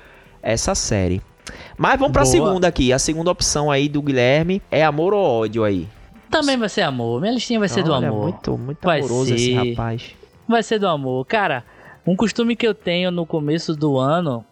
[0.42, 1.20] essa série.
[1.76, 2.32] Mas vamos pra Boa.
[2.32, 2.92] segunda aqui.
[2.92, 5.88] A segunda opção aí do Guilherme é amor ou ódio aí?
[6.30, 7.20] Também vai ser amor.
[7.20, 8.22] Minha listinha vai ser Olha, do amor.
[8.22, 9.34] Muito, muito vai amoroso ser...
[9.34, 10.14] esse rapaz.
[10.48, 11.24] Vai ser do amor.
[11.26, 11.64] Cara,
[12.06, 14.44] um costume que eu tenho no começo do ano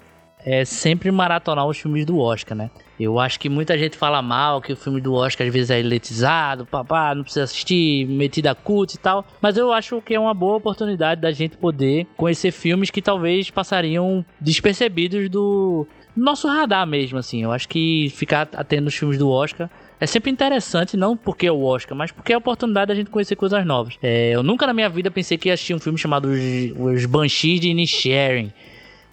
[0.44, 2.70] é sempre maratonar os filmes do Oscar, né?
[3.00, 5.80] Eu acho que muita gente fala mal que o filme do Oscar às vezes é
[5.80, 9.24] eletizado, papá, não precisa assistir, metido a culto e tal.
[9.40, 13.50] Mas eu acho que é uma boa oportunidade da gente poder conhecer filmes que talvez
[13.50, 15.86] passariam despercebidos do,
[16.16, 17.42] nosso radar mesmo, assim.
[17.42, 19.68] Eu acho que ficar atento nos filmes do Oscar
[20.00, 23.10] é sempre interessante, não porque é o Oscar, mas porque é a oportunidade da gente
[23.10, 23.94] conhecer coisas novas.
[24.02, 26.38] É, eu nunca na minha vida pensei que ia assistir um filme chamado Os,
[26.78, 28.52] Os Banshees de Inisherin.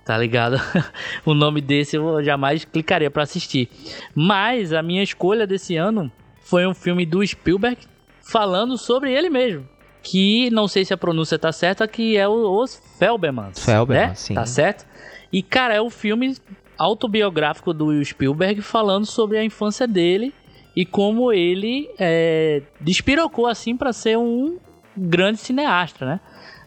[0.03, 0.59] Tá ligado?
[1.25, 3.69] o nome desse eu jamais clicaria para assistir.
[4.15, 7.77] Mas a minha escolha desse ano foi um filme do Spielberg
[8.21, 9.67] falando sobre ele mesmo.
[10.03, 13.63] Que não sei se a pronúncia tá certa, que é o, Os Felbermans.
[13.63, 14.15] Felberman, né?
[14.15, 14.33] sim.
[14.33, 14.85] Tá certo?
[15.31, 16.35] E, cara, é o filme
[16.81, 20.33] autobiográfico do Will Spielberg falando sobre a infância dele
[20.75, 24.57] e como ele é, despirocou assim para ser um
[24.97, 26.19] grande cineasta, né?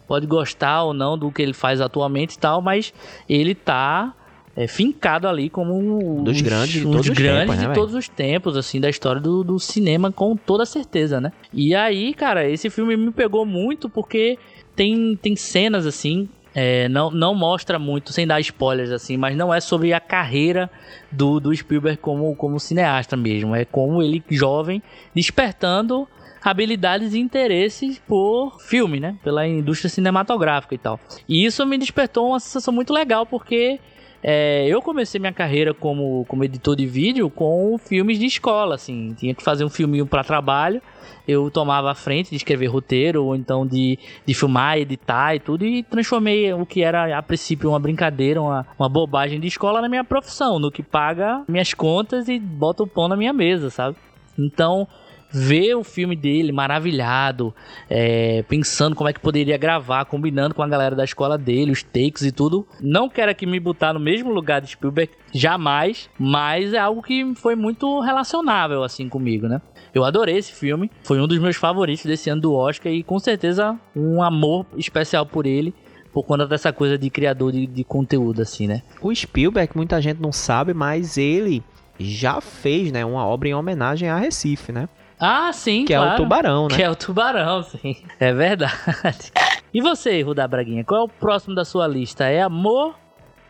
[0.07, 2.93] Pode gostar ou não do que ele faz atualmente e tal, mas
[3.27, 4.13] ele tá
[4.55, 7.95] é, fincado ali como um dos grandes, de, todos, os grandes tempos, de né, todos
[7.95, 11.31] os tempos, assim, da história do, do cinema, com toda certeza, né?
[11.51, 14.37] E aí, cara, esse filme me pegou muito porque
[14.75, 19.53] tem, tem cenas, assim, é, não, não mostra muito, sem dar spoilers assim, mas não
[19.53, 20.71] é sobre a carreira
[21.11, 23.53] do, do Spielberg como, como cineasta mesmo.
[23.53, 24.81] É como ele, jovem,
[25.13, 26.07] despertando
[26.41, 29.17] habilidades e interesses por filme, né?
[29.21, 30.97] Pela indústria cinematográfica e tal.
[31.27, 33.79] E isso me despertou uma sensação muito legal, porque
[34.27, 39.13] é, eu comecei minha carreira como, como editor de vídeo com filmes de escola, assim.
[39.13, 40.81] Tinha que fazer um filminho para trabalho.
[41.27, 45.63] Eu tomava a frente de escrever roteiro, ou então de, de filmar, editar e tudo,
[45.63, 49.87] e transformei o que era a princípio uma brincadeira, uma, uma bobagem de escola na
[49.87, 53.95] minha profissão, no que paga minhas contas e bota o pão na minha mesa, sabe?
[54.39, 54.87] Então,
[55.31, 57.53] ver o filme dele maravilhado,
[57.89, 61.83] é, pensando como é que poderia gravar, combinando com a galera da escola dele, os
[61.83, 62.67] takes e tudo.
[62.79, 67.33] Não quero aqui me botar no mesmo lugar de Spielberg, jamais, mas é algo que
[67.35, 69.61] foi muito relacionável assim comigo, né?
[69.93, 73.17] Eu adorei esse filme, foi um dos meus favoritos desse ano do Oscar e com
[73.19, 75.73] certeza um amor especial por ele
[76.15, 78.83] por conta dessa coisa de criador de, de, conteúdo, assim, né?
[79.01, 81.61] O Spielberg, muita gente não sabe, mas ele
[81.99, 84.87] já fez, né, uma obra em homenagem a Recife, né?
[85.19, 86.11] Ah, sim, Que claro.
[86.11, 86.75] é o Tubarão, né?
[86.75, 87.95] Que é o Tubarão, sim.
[88.19, 89.31] É verdade.
[89.73, 92.25] E você, Rudá Braguinha, qual é o próximo da sua lista?
[92.25, 92.95] É amor,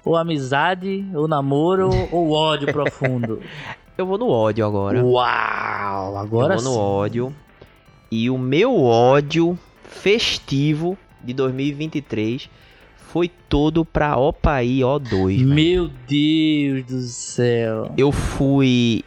[0.03, 3.41] ou amizade, ou namoro, ou ódio profundo?
[3.97, 5.03] Eu vou no ódio agora.
[5.03, 6.79] Uau, agora Eu vou no sim.
[6.79, 7.35] ódio.
[8.11, 12.49] E o meu ódio festivo de 2023
[12.97, 15.37] foi todo pra Opaí O2.
[15.37, 15.47] velho.
[15.47, 17.91] Meu Deus do céu.
[17.97, 19.03] Eu fui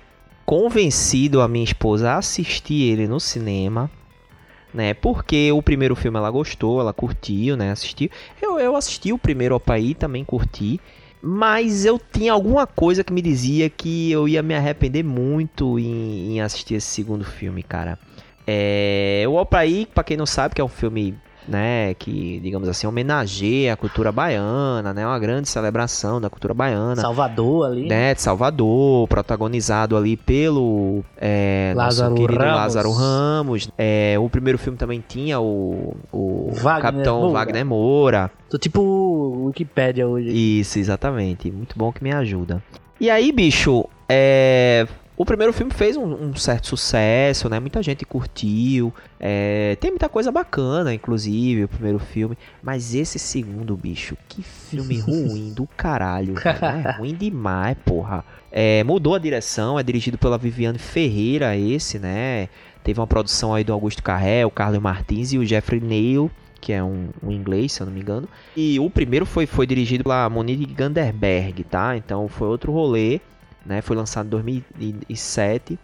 [0.48, 3.90] convencido a minha esposa a assistir ele no cinema,
[4.72, 4.94] né?
[4.94, 7.70] Porque o primeiro filme ela gostou, ela curtiu, né?
[7.70, 8.08] Assistiu.
[8.40, 10.80] Eu, eu assisti o primeiro Opaí, também curti.
[11.20, 16.36] Mas eu tinha alguma coisa que me dizia que eu ia me arrepender muito em,
[16.36, 17.98] em assistir esse segundo filme, cara.
[18.46, 21.14] É, o Opaí, pra quem não sabe, que é um filme,
[21.48, 25.06] né, que, digamos assim, homenageia a cultura baiana, né?
[25.06, 27.88] Uma grande celebração da cultura baiana Salvador ali.
[27.88, 32.56] né, de Salvador, protagonizado ali pelo é, Lázaro nosso querido Ramos.
[32.56, 33.70] Lázaro Ramos.
[33.78, 37.32] É, o primeiro filme também tinha o, o Wagner Capitão Moura.
[37.32, 38.30] Wagner Moura.
[38.50, 40.60] Tô tipo Wikipédia hoje.
[40.60, 41.50] Isso, exatamente.
[41.50, 42.62] Muito bom que me ajuda.
[43.00, 44.86] E aí, bicho, é,
[45.18, 47.58] o primeiro filme fez um, um certo sucesso, né?
[47.58, 48.94] Muita gente curtiu.
[49.18, 52.38] É, tem muita coisa bacana, inclusive, o primeiro filme.
[52.62, 56.34] Mas esse segundo, bicho, que filme ruim do caralho.
[56.38, 56.88] velho.
[56.88, 58.24] É ruim demais, porra.
[58.52, 62.48] É, mudou a direção, é dirigido pela Viviane Ferreira, esse, né?
[62.84, 66.72] Teve uma produção aí do Augusto Carré, o Carlos Martins e o Jeffrey Neil, que
[66.72, 68.28] é um, um inglês, se eu não me engano.
[68.56, 71.96] E o primeiro foi, foi dirigido pela Monique Ganderberg, tá?
[71.96, 73.20] Então foi outro rolê,
[73.68, 73.82] né?
[73.82, 75.78] Foi lançado em 2007.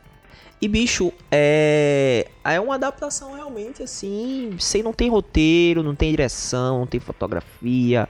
[0.61, 2.27] E, bicho, é...
[2.43, 8.09] é uma adaptação realmente assim, sem não tem roteiro, não tem direção, não tem fotografia.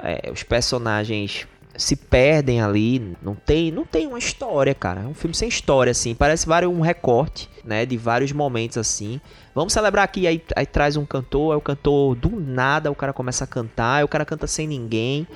[0.00, 1.46] É, os personagens
[1.76, 5.02] se perdem ali, não tem, não tem uma história, cara.
[5.02, 9.20] É um filme sem história assim, parece vários um recorte, né, de vários momentos assim.
[9.54, 13.12] Vamos celebrar aqui, aí, aí traz um cantor, aí o cantor do nada, o cara
[13.12, 15.26] começa a cantar, aí o cara canta sem ninguém,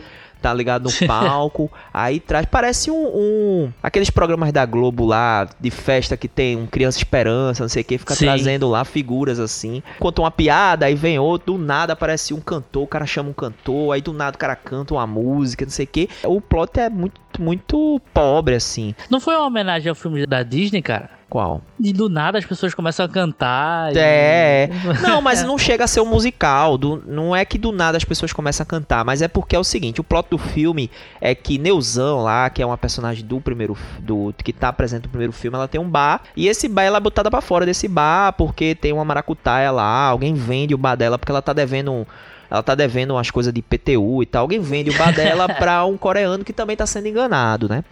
[0.40, 5.70] tá ligado no palco, aí traz, parece um, um- aqueles programas da Globo lá de
[5.70, 8.26] festa que tem um criança esperança, não sei o que, fica Sim.
[8.26, 12.82] trazendo lá figuras assim, conta uma piada, aí vem outro, do nada aparece um cantor,
[12.84, 15.84] o cara chama um cantor, aí do nada o cara canta uma música, não sei
[15.84, 16.08] o que.
[16.24, 18.94] O plot é muito muito pobre assim.
[19.10, 21.10] Não foi uma homenagem ao filme da Disney, cara?
[21.30, 21.60] Qual?
[21.78, 23.92] E do nada as pessoas começam a cantar.
[23.94, 24.70] e- É.
[25.02, 26.78] Não, mas não chega a ser um musical.
[26.78, 29.58] do- não é que do nada as pessoas começam a cantar, mas é porque é
[29.58, 33.40] o seguinte: o plot do filme é que Neuzão lá, que é uma personagem do
[33.42, 33.76] primeiro.
[34.00, 36.22] do que tá presente no primeiro filme, ela tem um bar.
[36.34, 40.06] E esse bar ela é botada pra fora desse bar porque tem uma maracutaia lá.
[40.06, 42.06] Alguém vende o bar dela porque ela tá devendo um.
[42.50, 44.42] Ela tá devendo umas coisas de PTU e tal.
[44.42, 47.84] Alguém vende o bar dela pra um coreano que também tá sendo enganado, né?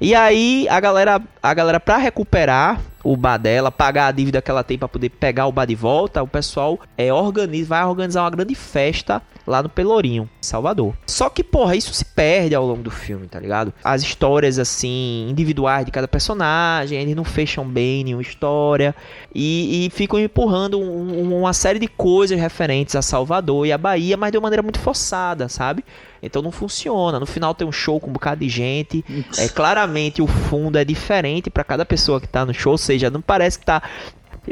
[0.00, 4.50] E aí a galera, a galera para recuperar o bar dela, pagar a dívida que
[4.50, 8.22] ela tem para poder pegar o bar de volta, o pessoal é organiza, vai organizar
[8.22, 10.94] uma grande festa lá no Pelourinho, Salvador.
[11.06, 13.72] Só que, porra, isso se perde ao longo do filme, tá ligado?
[13.82, 18.94] As histórias assim individuais de cada personagem, eles não fecham bem nenhuma história
[19.34, 23.78] e, e ficam empurrando um- um- uma série de coisas referentes a Salvador e a
[23.78, 25.84] Bahia, mas de uma maneira muito forçada, sabe?
[26.22, 27.20] Então não funciona.
[27.20, 29.04] No final tem um show com um bocado de gente.
[29.36, 33.10] É claramente o fundo é diferente pra cada pessoa que tá no show, ou seja,
[33.10, 33.82] não parece que tá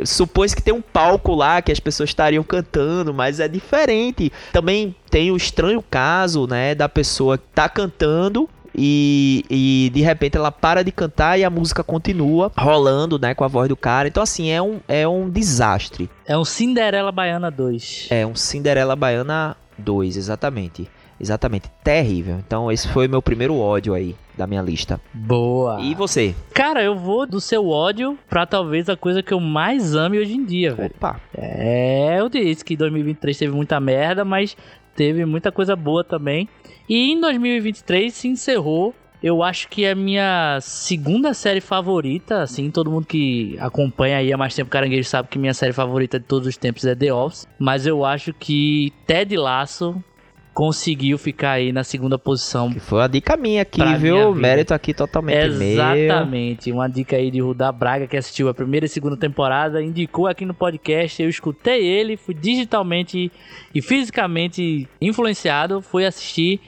[0.05, 4.33] Supôs que tem um palco lá que as pessoas estariam cantando, mas é diferente.
[4.53, 10.37] Também tem o estranho caso, né, da pessoa que tá cantando e, e de repente
[10.37, 14.09] ela para de cantar e a música continua rolando, né, com a voz do cara.
[14.09, 16.09] Então assim, é um, é um desastre.
[16.27, 18.09] É um Cinderela Baiana 2.
[18.11, 20.89] É um Cinderela Baiana 2, exatamente.
[21.23, 22.39] Exatamente, terrível.
[22.45, 25.01] Então esse foi meu primeiro ódio aí da minha lista.
[25.15, 25.81] Boa.
[25.81, 26.35] E você?
[26.53, 30.35] Cara, eu vou do seu ódio pra talvez a coisa que eu mais ame hoje
[30.35, 30.93] em dia, velho.
[30.97, 31.21] Opa.
[31.33, 34.57] É, eu disse que 2023 teve muita merda, mas
[34.97, 36.49] teve muita coisa boa também.
[36.89, 38.93] E em 2023 se encerrou
[39.23, 44.33] eu acho que é a minha segunda série favorita, assim, todo mundo que acompanha aí
[44.33, 47.15] há mais tempo Caranguejo sabe que minha série favorita de todos os tempos é The
[47.15, 50.03] Office, mas eu acho que Ted Lasso
[50.55, 52.73] conseguiu ficar aí na segunda posição.
[52.73, 54.17] Que foi uma dica minha aqui, viu?
[54.17, 54.35] minha.
[54.35, 55.73] Mérito aqui totalmente meu.
[55.73, 60.27] Exatamente, uma dica aí de Rudá Braga que assistiu a primeira e segunda temporada, indicou
[60.27, 63.33] aqui no podcast, eu escutei ele, fui digitalmente
[63.75, 66.61] e fisicamente influenciado, fui assistir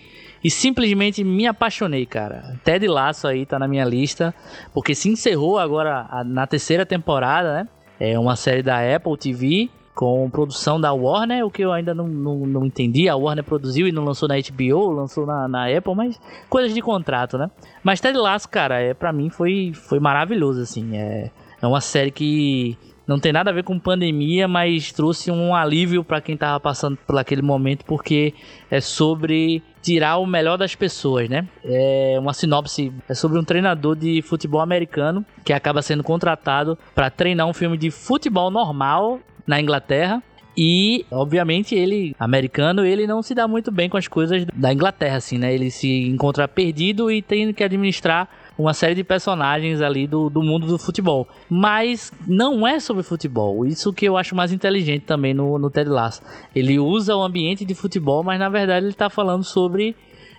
[0.43, 2.59] e simplesmente me apaixonei, cara.
[2.63, 4.35] Ted Lasso aí tá na minha lista,
[4.75, 7.69] porque se encerrou agora na terceira temporada, né?
[7.99, 12.09] É uma série da Apple TV com produção da Warner, o que eu ainda não,
[12.09, 13.09] não, não entendi.
[13.09, 16.83] A Warner produziu e não lançou na HBO, lançou na, na Apple, mas coisas de
[16.83, 17.51] contrato, né?
[17.83, 20.97] Mas Ted Lasso, cara, é, pra mim foi, foi maravilhoso, assim.
[20.97, 21.31] É,
[21.63, 22.77] é uma série que
[23.07, 26.97] não tem nada a ver com pandemia, mas trouxe um alívio pra quem tava passando
[27.07, 28.35] por aquele momento, porque
[28.71, 31.47] é sobre tirar o melhor das pessoas, né?
[31.63, 37.11] É uma sinopse é sobre um treinador de futebol americano que acaba sendo contratado pra
[37.11, 40.23] treinar um filme de futebol normal na Inglaterra.
[40.57, 45.17] E, obviamente, ele, americano, ele não se dá muito bem com as coisas da Inglaterra,
[45.17, 45.53] assim, né?
[45.53, 50.43] Ele se encontra perdido e tem que administrar uma série de personagens ali do, do
[50.43, 51.29] mundo do futebol.
[51.51, 53.67] Mas não é sobre futebol.
[53.67, 56.23] Isso que eu acho mais inteligente também no, no Ted Lasso.
[56.55, 59.97] Ele usa o ambiente de futebol, mas na verdade ele tá falando sobre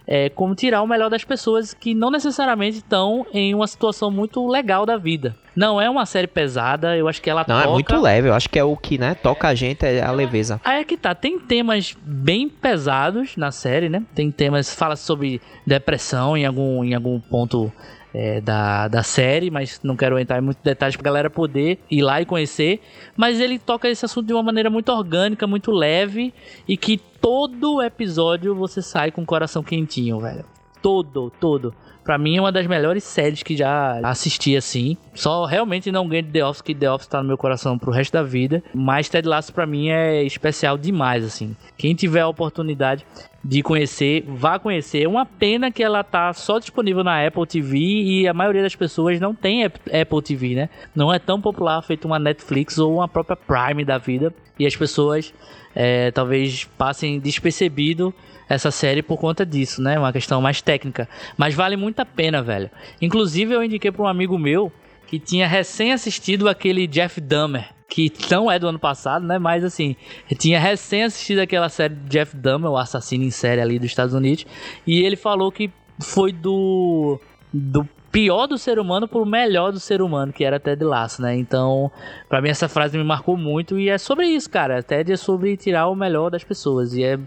[0.07, 4.47] é, como tirar o melhor das pessoas que não necessariamente estão em uma situação muito
[4.47, 5.35] legal da vida.
[5.55, 7.69] Não é uma série pesada, eu acho que ela Não, toca...
[7.69, 8.27] é muito leve.
[8.27, 10.59] Eu acho que é o que, né, toca a gente, é a leveza.
[10.63, 14.03] Aí é que tá, tem temas bem pesados na série, né?
[14.13, 17.71] Tem temas, fala sobre depressão em algum, em algum ponto
[18.15, 22.01] é, da, da série, mas não quero entrar em muitos detalhes pra galera poder ir
[22.01, 22.79] lá e conhecer.
[23.15, 26.33] Mas ele toca esse assunto de uma maneira muito orgânica, muito leve
[26.65, 30.45] e que todo episódio você sai com o coração quentinho, velho.
[30.81, 31.75] Todo, todo.
[32.05, 34.95] Pra mim é uma das melhores séries que já assisti assim.
[35.13, 37.91] Só realmente não ganho de The Office, que The Office tá no meu coração pro
[37.91, 38.63] resto da vida.
[38.73, 41.55] Mas Ted Lasso pra mim é especial demais, assim.
[41.77, 43.03] Quem tiver a oportunidade
[43.43, 45.03] de conhecer, vá conhecer.
[45.03, 48.75] É uma pena que ela tá só disponível na Apple TV e a maioria das
[48.75, 50.69] pessoas não tem Ap- Apple TV, né?
[50.95, 54.31] Não é tão popular feito uma Netflix ou uma própria Prime da vida.
[54.59, 55.33] E as pessoas
[55.75, 58.13] é, talvez passem despercebido
[58.47, 59.97] essa série por conta disso, né?
[59.97, 61.07] Uma questão mais técnica.
[61.37, 62.69] Mas vale muito a pena, velho.
[63.01, 64.71] Inclusive, eu indiquei para um amigo meu
[65.07, 67.69] que tinha recém assistido aquele Jeff Dahmer.
[67.87, 69.37] Que não é do ano passado, né?
[69.37, 69.95] Mas assim,
[70.39, 74.13] tinha recém assistido aquela série de Jeff Dahmer, o assassino em série ali dos Estados
[74.13, 74.45] Unidos.
[74.87, 75.71] E ele falou que
[76.01, 77.19] foi do.
[77.53, 81.35] do pior do ser humano pro melhor do ser humano, que era Ted Lasso, né?
[81.35, 81.91] Então,
[82.29, 84.81] pra mim essa frase me marcou muito e é sobre isso, cara.
[84.81, 87.19] Ted é sobre tirar o melhor das pessoas e é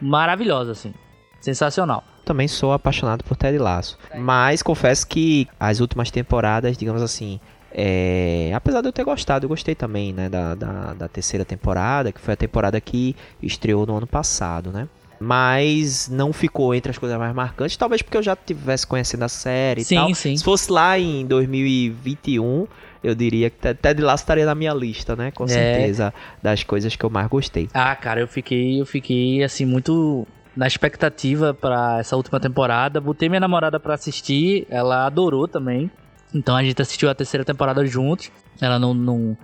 [0.00, 0.92] maravilhosa, assim.
[1.40, 2.02] Sensacional.
[2.24, 3.98] Também sou apaixonado por Ted Lasso.
[4.18, 7.38] Mas confesso que as últimas temporadas, digamos assim,
[7.72, 12.10] é, apesar de eu ter gostado, eu gostei também, né, da, da, da terceira temporada,
[12.10, 14.88] que foi a temporada que estreou no ano passado, né?
[15.20, 19.28] Mas não ficou entre as coisas mais marcantes, talvez porque eu já tivesse conhecendo a
[19.28, 20.14] série Sim, e tal.
[20.14, 20.36] sim.
[20.36, 22.66] Se fosse lá em 2021,
[23.06, 25.30] eu diria que Ted- Ted Lasso estaria na minha lista, né?
[25.30, 25.48] Com É.
[25.48, 27.68] certeza, das coisas que eu mais gostei.
[27.74, 30.26] Ah, cara, eu fiquei, eu fiquei assim muito
[30.56, 33.00] na expectativa pra essa última temporada.
[33.00, 35.90] Botei minha namorada pra assistir, ela adorou também.
[36.34, 38.30] Então a gente assistiu a terceira temporada juntos.
[38.60, 39.36] Ela não, não,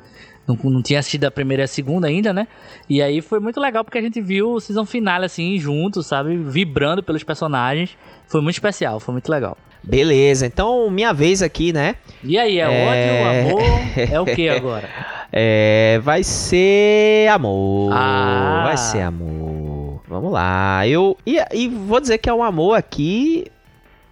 [0.48, 2.48] não, não tinha assistido a primeira e a segunda ainda, né?
[2.88, 6.36] E aí foi muito legal porque a gente viu o season final assim juntos, sabe?
[6.36, 7.96] Vibrando pelos personagens.
[8.26, 9.56] Foi muito especial, foi muito legal.
[9.82, 11.96] Beleza, então minha vez aqui, né?
[12.22, 13.46] E aí, é, É.
[13.46, 13.62] ódio, amor?
[14.12, 14.88] É o que agora?
[15.32, 17.90] É, vai ser amor.
[17.92, 18.62] Ah.
[18.66, 20.00] Vai ser amor.
[20.06, 20.86] Vamos lá.
[20.86, 23.46] Eu e, e vou dizer que é um amor aqui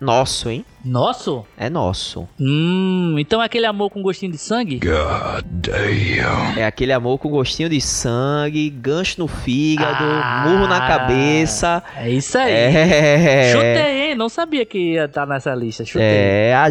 [0.00, 0.64] nosso, hein?
[0.84, 1.44] Nosso?
[1.58, 2.26] É nosso.
[2.40, 4.80] Hum, então é aquele amor com gostinho de sangue?
[6.56, 10.44] É aquele amor com gostinho de sangue, gancho no fígado, Ah.
[10.48, 11.82] murro na cabeça.
[11.96, 12.52] É isso aí.
[12.52, 13.52] É.
[13.52, 14.14] Chutei, hein?
[14.14, 15.84] Não sabia que ia estar nessa lista.
[15.84, 16.02] Chutei.
[16.06, 16.68] É a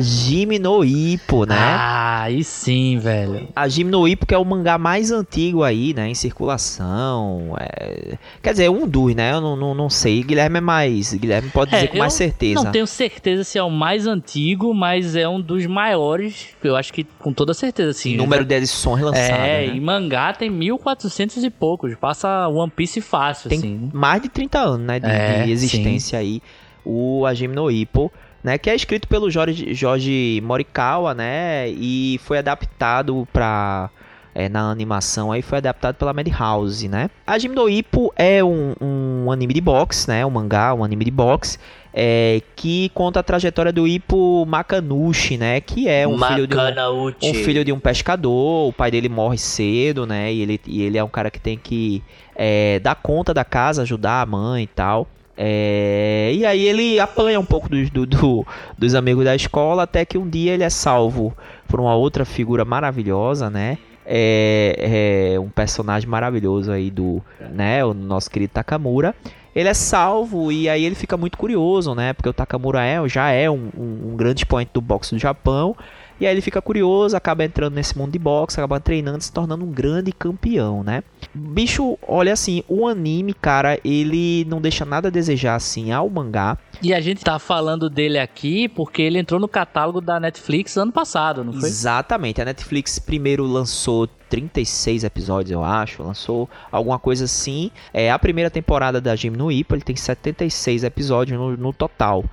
[0.60, 1.56] no Ippo, né?
[1.58, 3.48] Ah, aí sim, velho.
[3.56, 6.10] A no Ippo que é o mangá mais antigo aí, né?
[6.10, 7.56] Em circulação.
[7.60, 9.34] é- Quer dizer, um dos, né?
[9.34, 10.24] Eu não, não, não sei.
[10.24, 11.14] Guilherme é mais.
[11.14, 12.64] Guilherme pode dizer É, com mais eu certeza.
[12.64, 16.50] Não tenho certeza se é o mais antigo, mas é um dos maiores.
[16.64, 18.16] Eu acho que com toda certeza, sim.
[18.16, 19.30] Número de edições lançadas.
[19.30, 19.76] É, né?
[19.76, 21.96] em mangá tem 1400 e poucos.
[21.96, 23.76] Passa One Piece fácil, Tem assim.
[23.76, 23.90] né?
[23.94, 25.00] mais de 30 anos, né?
[25.00, 26.42] De, É, de existência aí.
[26.86, 28.12] O Hajime no Ippo,
[28.44, 28.58] né?
[28.58, 31.70] Que é escrito pelo Jorge, Jorge Morikawa, né?
[31.70, 33.90] E foi adaptado pra,
[34.34, 37.10] é, na animação aí foi adaptado pela Madhouse, né?
[37.26, 40.26] A Jim no Ippo é um, um anime de boxe, né?
[40.26, 41.58] Um mangá, um anime de boxe.
[41.92, 45.60] É, que conta a trajetória do Ippo Makanushi, né?
[45.60, 48.70] Que é um filho, de um, um filho de um pescador.
[48.70, 50.32] O pai dele morre cedo, né?
[50.32, 52.04] E ele, e ele é um cara que tem que
[52.36, 55.08] é, dar conta da casa, ajudar a mãe e tal.
[55.42, 60.04] É, e aí ele apanha um pouco do, do, do, dos amigos da escola, até
[60.04, 61.34] que um dia ele é salvo
[61.66, 63.78] por uma outra figura maravilhosa, né?
[64.12, 69.14] É, é, um personagem maravilhoso aí do, né, o nosso querido Takamura.
[69.56, 72.14] Ele é salvo e aí ele fica muito curioso, né?
[72.14, 75.76] Porque o Takamura é, já é um, um, um grande expoente do boxe do Japão.
[76.20, 79.64] E aí ele fica curioso, acaba entrando nesse mundo de boxe, acaba treinando, se tornando
[79.64, 81.04] um grande campeão, né?
[81.34, 86.58] Bicho, olha assim, o anime, cara, ele não deixa nada a desejar assim ao mangá.
[86.82, 90.92] E a gente tá falando dele aqui porque ele entrou no catálogo da Netflix ano
[90.92, 91.70] passado, não foi?
[91.70, 92.42] Exatamente.
[92.42, 96.04] A Netflix primeiro lançou 36 episódios, eu acho.
[96.04, 97.72] Lançou alguma coisa assim.
[97.94, 102.24] É a primeira temporada da Jim no Ippo, ele tem 76 episódios no, no total.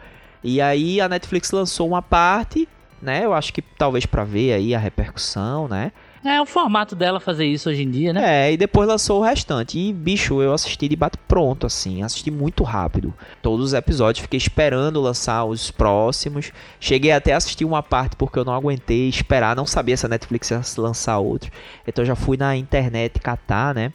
[0.42, 2.68] E aí a Netflix lançou uma parte
[3.06, 3.24] né?
[3.24, 5.92] Eu acho que talvez para ver aí a repercussão, né?
[6.24, 8.48] É o formato dela fazer isso hoje em dia, né?
[8.48, 9.78] É, e depois lançou o restante.
[9.78, 12.02] E, bicho, eu assisti de bate pronto, assim.
[12.02, 13.14] Assisti muito rápido.
[13.40, 16.50] Todos os episódios, fiquei esperando lançar os próximos.
[16.80, 19.54] Cheguei até a assistir uma parte porque eu não aguentei esperar.
[19.54, 21.50] Não sabia se a Netflix ia lançar outro.
[21.86, 23.92] Então já fui na internet catar, né?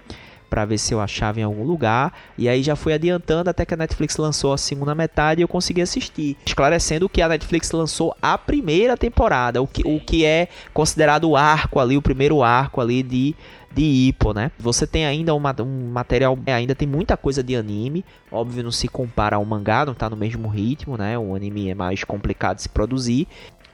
[0.52, 2.14] Para ver se eu achava em algum lugar.
[2.38, 5.48] E aí já fui adiantando até que a Netflix lançou a segunda metade e eu
[5.48, 6.36] consegui assistir.
[6.46, 11.38] Esclarecendo que a Netflix lançou a primeira temporada, o que, o que é considerado o
[11.38, 13.34] arco ali, o primeiro arco ali de
[13.74, 14.52] de Ippo, né?
[14.60, 18.86] Você tem ainda uma, um material, ainda tem muita coisa de anime, óbvio não se
[18.90, 21.18] compara ao mangá, não tá no mesmo ritmo, né?
[21.18, 23.30] O anime é mais complicado de se produzir,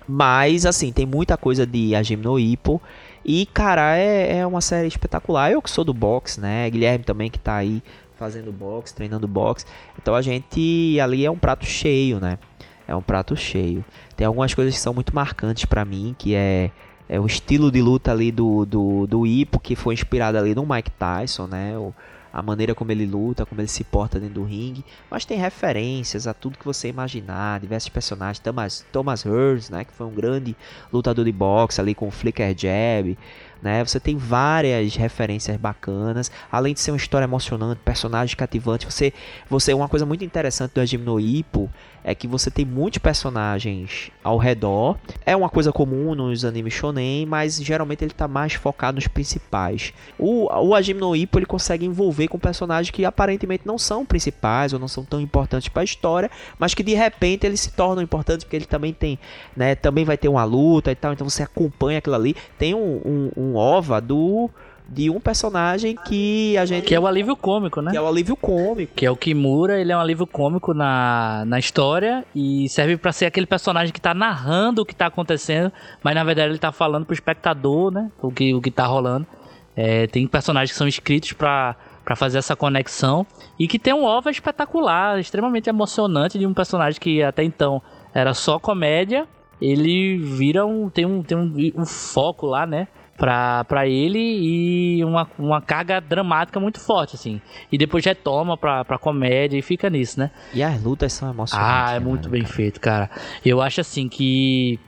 [0.07, 2.81] mas assim, tem muita coisa de Hajime no Ippo
[3.27, 5.51] e, cara, é, é uma série espetacular.
[5.51, 6.69] Eu que sou do boxe, né?
[6.69, 7.83] Guilherme também que tá aí
[8.15, 9.65] fazendo boxe, treinando boxe.
[10.01, 12.39] Então a gente ali é um prato cheio, né?
[12.87, 13.83] É um prato cheio.
[14.15, 16.71] Tem algumas coisas que são muito marcantes para mim, que é,
[17.09, 20.65] é o estilo de luta ali do, do, do Ipo, que foi inspirado ali no
[20.65, 21.77] Mike Tyson, né?
[21.77, 21.93] O,
[22.37, 26.27] a maneira como ele luta, como ele se porta dentro do ringue, mas tem referências
[26.27, 30.55] a tudo que você imaginar, diversos personagens, Thomas, Thomas Hearns, né, que foi um grande
[30.93, 33.17] lutador de boxe ali com o Flicker Jab,
[33.61, 33.83] né?
[33.83, 38.93] Você tem várias referências bacanas, além de ser uma história emocionante, personagens cativantes.
[38.93, 39.13] Você,
[39.49, 41.69] você uma coisa muito interessante do Hajime no Ippo
[42.03, 44.97] é que você tem muitos personagens ao redor.
[45.25, 49.93] É uma coisa comum nos animes shonen, mas geralmente ele está mais focado nos principais.
[50.17, 54.71] O, o Hajime no Ippo ele consegue envolver com personagens que aparentemente não são principais
[54.71, 58.01] ou não são tão importantes para a história, mas que de repente eles se tornam
[58.01, 59.19] importantes porque ele também tem,
[59.53, 62.37] né, também vai ter uma luta e tal, então você acompanha aquilo ali.
[62.57, 64.49] Tem um, um, um ova do
[64.89, 66.85] de um personagem que a gente.
[66.85, 67.91] Que é o alívio cômico, né?
[67.91, 68.93] Que é o alívio cômico.
[68.95, 73.11] Que é o Kimura, ele é um alívio cômico na, na história e serve para
[73.11, 75.71] ser aquele personagem que tá narrando o que tá acontecendo,
[76.01, 78.09] mas na verdade ele tá falando pro espectador, né?
[78.21, 79.27] O que, o que tá rolando.
[79.75, 83.27] É, tem personagens que são escritos para para fazer essa conexão
[83.59, 87.81] e que tem um OVA espetacular, extremamente emocionante de um personagem que até então
[88.13, 89.27] era só comédia,
[89.61, 92.87] ele vira um tem um tem um, um foco lá, né?
[93.17, 97.41] Pra, pra ele e uma, uma carga dramática muito forte, assim.
[97.71, 100.31] E depois retoma pra, pra comédia e fica nisso, né?
[100.53, 101.91] E as lutas são emocionantes.
[101.91, 102.53] Ah, é muito bem cara.
[102.53, 103.09] feito, cara.
[103.43, 104.79] Eu acho assim que.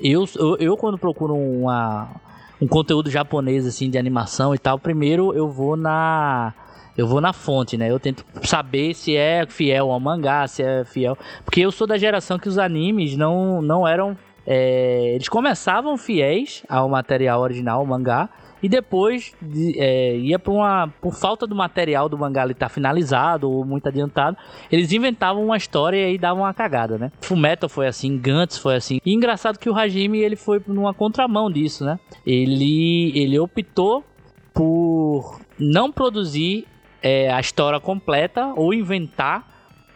[0.00, 2.08] Eu, eu, eu quando procuro uma,
[2.60, 6.54] um conteúdo japonês, assim, de animação e tal, primeiro eu vou na
[6.96, 7.90] eu vou na fonte, né?
[7.90, 11.16] Eu tento saber se é fiel ao mangá, se é fiel.
[11.44, 16.62] Porque eu sou da geração que os animes não, não eram é, eles começavam fiéis
[16.68, 18.28] ao material original, ao mangá,
[18.62, 19.34] e depois
[19.76, 23.88] é, ia por uma por falta do material do mangá estar tá finalizado ou muito
[23.88, 24.36] adiantado,
[24.70, 27.12] eles inventavam uma história e aí davam uma cagada, né?
[27.20, 28.98] Fullmetal foi assim, Gantz foi assim.
[29.04, 31.98] E engraçado que o Hajime ele foi numa contramão disso, né?
[32.26, 34.04] Ele ele optou
[34.54, 36.66] por não produzir
[37.02, 39.46] é, a história completa ou inventar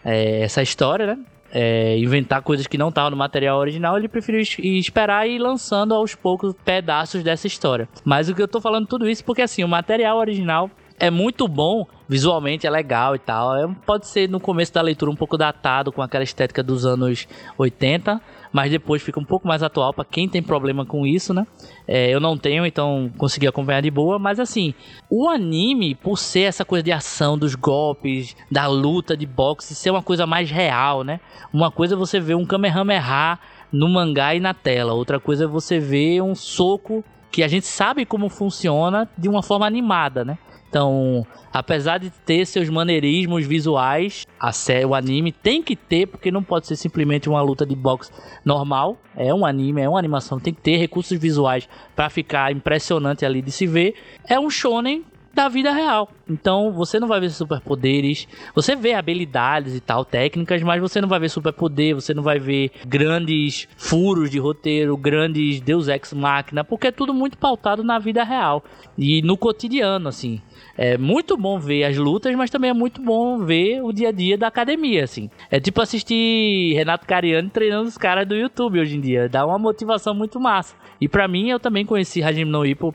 [0.05, 1.19] é, essa história, né?
[1.53, 5.95] É, inventar coisas que não estavam no material original, ele preferiu esperar e ir lançando
[5.95, 7.89] aos poucos pedaços dessa história.
[8.05, 10.71] Mas o que eu tô falando tudo isso porque assim, o material original
[11.01, 13.57] é muito bom, visualmente é legal e tal.
[13.57, 17.27] É, pode ser no começo da leitura um pouco datado com aquela estética dos anos
[17.57, 18.21] 80,
[18.53, 21.47] mas depois fica um pouco mais atual para quem tem problema com isso, né?
[21.89, 24.75] É, eu não tenho, então consegui acompanhar de boa, mas assim,
[25.09, 29.91] o anime, por ser essa coisa de ação, dos golpes, da luta de boxe, ser
[29.91, 31.19] uma coisa mais real, né?
[31.51, 33.39] Uma coisa é você ver um Kamehameha
[33.73, 37.67] no mangá e na tela, outra coisa é você ver um soco que a gente
[37.67, 40.37] sabe como funciona de uma forma animada, né?
[40.71, 46.31] Então, apesar de ter seus maneirismos visuais, a série, o anime tem que ter, porque
[46.31, 48.13] não pode ser simplesmente uma luta de boxe
[48.45, 48.97] normal.
[49.17, 53.43] É um anime, é uma animação, tem que ter recursos visuais para ficar impressionante ali
[53.43, 53.97] de se ver.
[54.29, 56.09] É um shonen da vida real.
[56.29, 61.09] Então você não vai ver superpoderes, você vê habilidades e tal, técnicas, mas você não
[61.09, 66.65] vai ver superpoder, você não vai ver grandes furos de roteiro, grandes Deus Ex Machina,
[66.65, 68.63] porque é tudo muito pautado na vida real
[68.99, 70.41] e no cotidiano, assim.
[70.83, 74.13] É muito bom ver as lutas, mas também é muito bom ver o dia a
[74.13, 75.29] dia da academia, assim.
[75.51, 79.29] É tipo assistir Renato Cariani treinando os caras do YouTube hoje em dia.
[79.29, 80.75] Dá uma motivação muito massa.
[80.99, 82.95] E para mim, eu também conheci Hajime no Ippo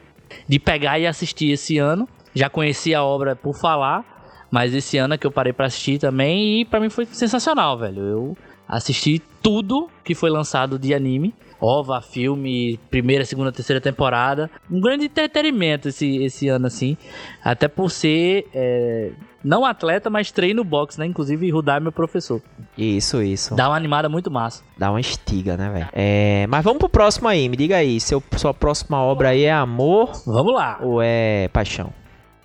[0.50, 4.04] de pegar e assistir esse ano já conhecia a obra por falar,
[4.52, 7.78] mas esse ano é que eu parei para assistir também e para mim foi sensacional,
[7.78, 8.02] velho.
[8.02, 11.34] Eu assisti tudo que foi lançado de anime.
[11.60, 14.50] OVA, filme, primeira, segunda, terceira temporada.
[14.70, 16.98] Um grande entretenimento esse, esse ano, assim.
[17.44, 19.12] Até por ser é,
[19.44, 21.06] não atleta, mas treino boxe, né?
[21.06, 22.42] Inclusive, Rudar é meu professor.
[22.78, 23.56] Isso, isso.
[23.56, 24.64] Dá uma animada muito massa.
[24.78, 25.88] Dá uma estiga, né, velho?
[25.94, 27.48] É, mas vamos pro próximo aí.
[27.48, 30.80] Me diga aí, seu, sua próxima obra aí é amor Vamos lá.
[30.82, 31.94] ou é paixão?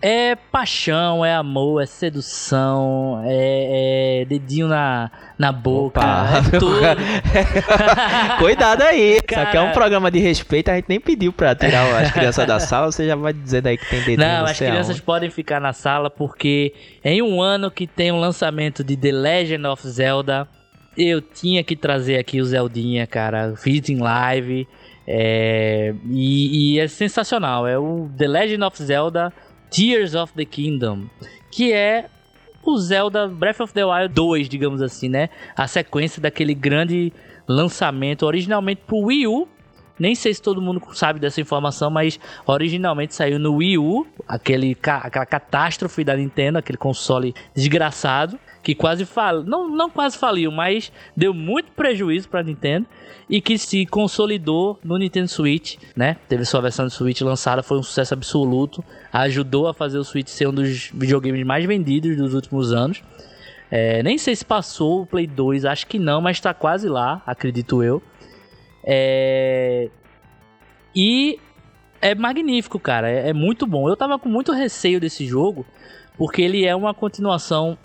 [0.02, 6.28] É paixão, é amor, é sedução, é, é dedinho na, na boca, Opa.
[6.38, 6.80] é tudo.
[8.38, 9.16] Cuidado aí.
[9.16, 9.72] Isso aqui é um Cara.
[9.72, 13.14] programa de respeito, a gente nem pediu pra tirar as crianças da sala, você já
[13.14, 15.02] vai dizendo aí que tem dedinho Não, não as crianças aonde.
[15.02, 16.72] podem ficar na sala porque
[17.04, 20.48] em um ano que tem o lançamento de The Legend of Zelda,
[20.96, 23.54] eu tinha que trazer aqui o Zeldinha, cara.
[23.56, 24.66] Fiz em live.
[25.06, 27.66] é, e, e é sensacional.
[27.66, 29.32] É o The Legend of Zelda
[29.70, 31.06] Tears of the Kingdom.
[31.50, 32.08] Que é
[32.62, 35.30] o Zelda Breath of the Wild 2, digamos assim, né?
[35.56, 37.12] A sequência daquele grande
[37.48, 39.48] lançamento originalmente pro Wii U.
[39.98, 44.74] Nem sei se todo mundo sabe dessa informação, mas originalmente saiu no Wii U, aquele,
[44.82, 50.92] aquela catástrofe da Nintendo, aquele console desgraçado, que quase faliu, não, não quase faliu, mas
[51.16, 52.86] deu muito prejuízo pra Nintendo
[53.28, 56.16] e que se consolidou no Nintendo Switch, né?
[56.28, 60.28] Teve sua versão de Switch lançada, foi um sucesso absoluto, ajudou a fazer o Switch
[60.28, 63.02] ser um dos videogames mais vendidos dos últimos anos.
[63.70, 67.22] É, nem sei se passou o Play 2, acho que não, mas tá quase lá,
[67.24, 68.02] acredito eu.
[68.84, 69.88] É,
[70.94, 71.38] E
[72.00, 73.08] é magnífico, cara.
[73.08, 73.88] É, é muito bom.
[73.88, 75.64] Eu tava com muito receio desse jogo,
[76.16, 77.78] porque ele é uma continuação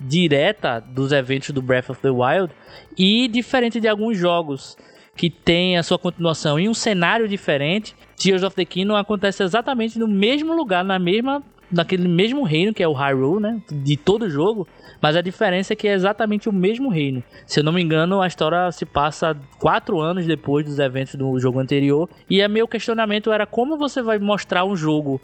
[0.00, 2.52] direta dos eventos do Breath of the Wild
[2.96, 4.76] e diferente de alguns jogos
[5.16, 9.98] que tem a sua continuação em um cenário diferente, Tears of the Kingdom acontece exatamente
[9.98, 14.22] no mesmo lugar, na mesma naquele mesmo reino que é o Hyrule, né, de todo
[14.24, 14.66] o jogo,
[15.00, 17.22] mas a diferença é que é exatamente o mesmo reino.
[17.46, 21.38] Se eu não me engano, a história se passa quatro anos depois dos eventos do
[21.38, 25.20] jogo anterior e é meu questionamento era como você vai mostrar um jogo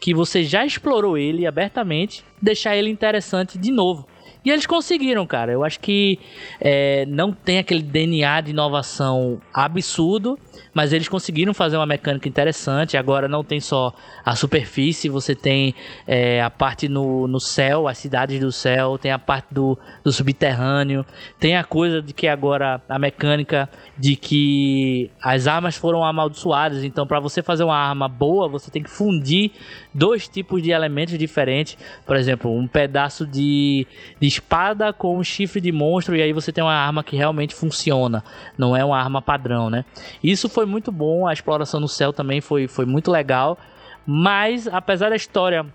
[0.00, 4.06] que você já explorou ele abertamente, deixar ele interessante de novo.
[4.44, 5.52] E eles conseguiram, cara.
[5.52, 6.18] Eu acho que
[6.60, 10.38] é, não tem aquele DNA de inovação absurdo,
[10.72, 12.96] mas eles conseguiram fazer uma mecânica interessante.
[12.96, 13.92] Agora não tem só
[14.24, 15.74] a superfície, você tem
[16.06, 20.12] é, a parte no, no céu, as cidades do céu, tem a parte do, do
[20.12, 21.04] subterrâneo,
[21.38, 23.68] tem a coisa de que agora a mecânica
[23.98, 26.84] de que as armas foram amaldiçoadas.
[26.84, 29.50] Então, para você fazer uma arma boa, você tem que fundir
[29.98, 31.76] dois tipos de elementos diferentes.
[32.06, 33.86] Por exemplo, um pedaço de,
[34.20, 37.54] de espada com um chifre de monstro, e aí você tem uma arma que realmente
[37.54, 38.22] funciona.
[38.56, 39.84] Não é uma arma padrão, né?
[40.22, 41.26] Isso foi muito bom.
[41.26, 43.58] A exploração no céu também foi, foi muito legal.
[44.06, 45.66] Mas, apesar da história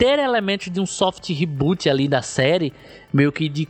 [0.00, 2.72] ter elementos de um soft reboot ali da série,
[3.12, 3.68] meio que de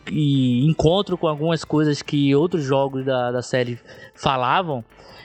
[0.64, 3.80] encontro com algumas coisas que outros jogos da, da série
[4.14, 4.84] falavam.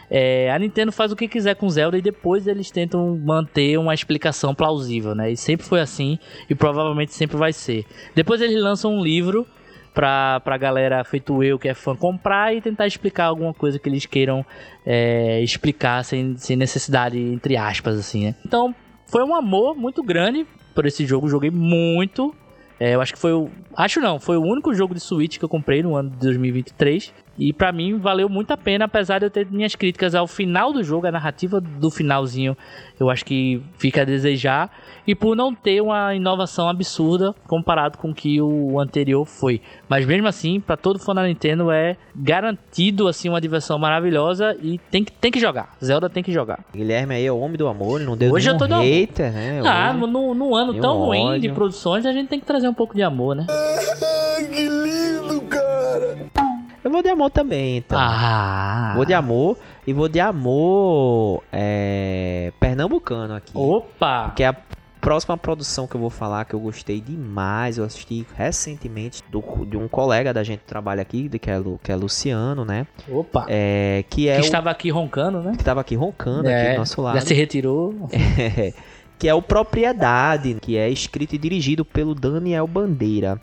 [0.10, 3.94] É, a Nintendo faz o que quiser com Zelda e depois eles tentam manter uma
[3.94, 5.32] explicação plausível, né?
[5.32, 7.86] E sempre foi assim e provavelmente sempre vai ser.
[8.14, 9.48] Depois eles lançam um livro
[9.94, 13.90] pra, pra galera feito eu que é fã comprar e tentar explicar alguma coisa que
[13.90, 14.46] eles queiram
[14.86, 18.36] é, explicar sem, sem necessidade, entre aspas, assim, né?
[18.46, 18.76] Então
[19.08, 20.46] foi um amor muito grande
[20.76, 22.36] por esse jogo, joguei muito.
[22.80, 23.50] É, eu acho que foi o.
[23.76, 27.14] Acho não, foi o único jogo de Switch que eu comprei no ano de 2023.
[27.38, 30.72] E pra mim valeu muito a pena, apesar de eu ter minhas críticas ao final
[30.72, 32.56] do jogo, a narrativa do finalzinho,
[33.00, 34.72] eu acho que fica a desejar.
[35.06, 39.62] E por não ter uma inovação absurda comparado com o que o anterior foi.
[39.90, 44.80] Mas mesmo assim, pra todo fã da Nintendo é garantido assim uma diversão maravilhosa e
[44.90, 45.76] tem que, tem que jogar.
[45.84, 46.60] Zelda tem que jogar.
[46.74, 49.32] Guilherme aí é o homem do amor, ele não deu Hoje eu tô do hater,
[49.32, 49.62] né?
[49.66, 51.54] Ah, Hoje- no, no ano tão um ruim de ódio.
[51.54, 53.46] produções, a gente tem que trazer um pouco de amor, né?
[54.54, 56.45] que lindo, cara.
[56.86, 57.98] Eu vou de amor também, então.
[58.00, 58.94] Ah.
[58.96, 59.58] Vou de amor
[59.88, 63.54] e vou de amor é, pernambucano aqui.
[63.58, 64.32] Opa!
[64.36, 64.56] Que é a
[65.02, 67.80] próxima produção que eu vou falar que eu gostei demais.
[67.80, 71.92] Eu assisti recentemente do, de um colega da gente que trabalha aqui, que é, que
[71.92, 72.86] é Luciano, né?
[73.10, 73.48] Opa!
[73.50, 75.54] É, que é que o estava aqui roncando, né?
[75.58, 77.16] que tava aqui roncando aqui do nosso lado.
[77.16, 77.96] já se retirou.
[79.18, 83.42] que é o Propriedade, que é escrito e dirigido pelo Daniel Bandeira.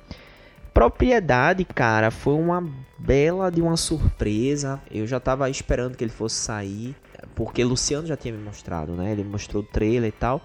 [0.73, 2.67] Propriedade, cara, foi uma
[2.99, 4.81] bela de uma surpresa.
[4.91, 6.97] Eu já tava esperando que ele fosse sair,
[7.35, 9.13] porque Luciano já tinha me mostrado, né?
[9.13, 10.41] Ele mostrou o trailer e tal.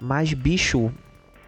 [0.00, 0.92] Mas, bicho,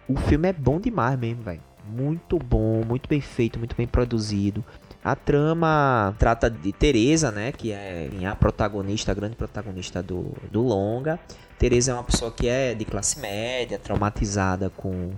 [0.07, 1.61] o filme é bom demais mesmo, velho.
[1.85, 4.63] Muito bom, muito bem feito, muito bem produzido.
[5.03, 7.51] A trama trata de Teresa, né?
[7.51, 11.19] Que é a protagonista, a grande protagonista do, do longa.
[11.59, 15.11] Teresa é uma pessoa que é de classe média, traumatizada com,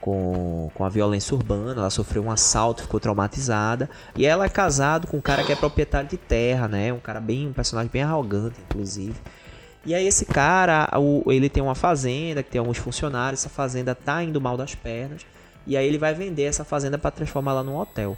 [0.00, 1.80] com, com a violência urbana.
[1.80, 3.88] Ela sofreu um assalto, ficou traumatizada.
[4.16, 6.92] E ela é casada com um cara que é proprietário de terra, né?
[6.92, 9.14] Um cara bem, um personagem bem arrogante, inclusive.
[9.86, 13.40] E aí esse cara, o- ele tem uma fazenda que tem alguns funcionários.
[13.40, 15.24] Essa fazenda tá indo mal das pernas.
[15.66, 18.16] E aí ele vai vender essa fazenda para transformá-la num hotel.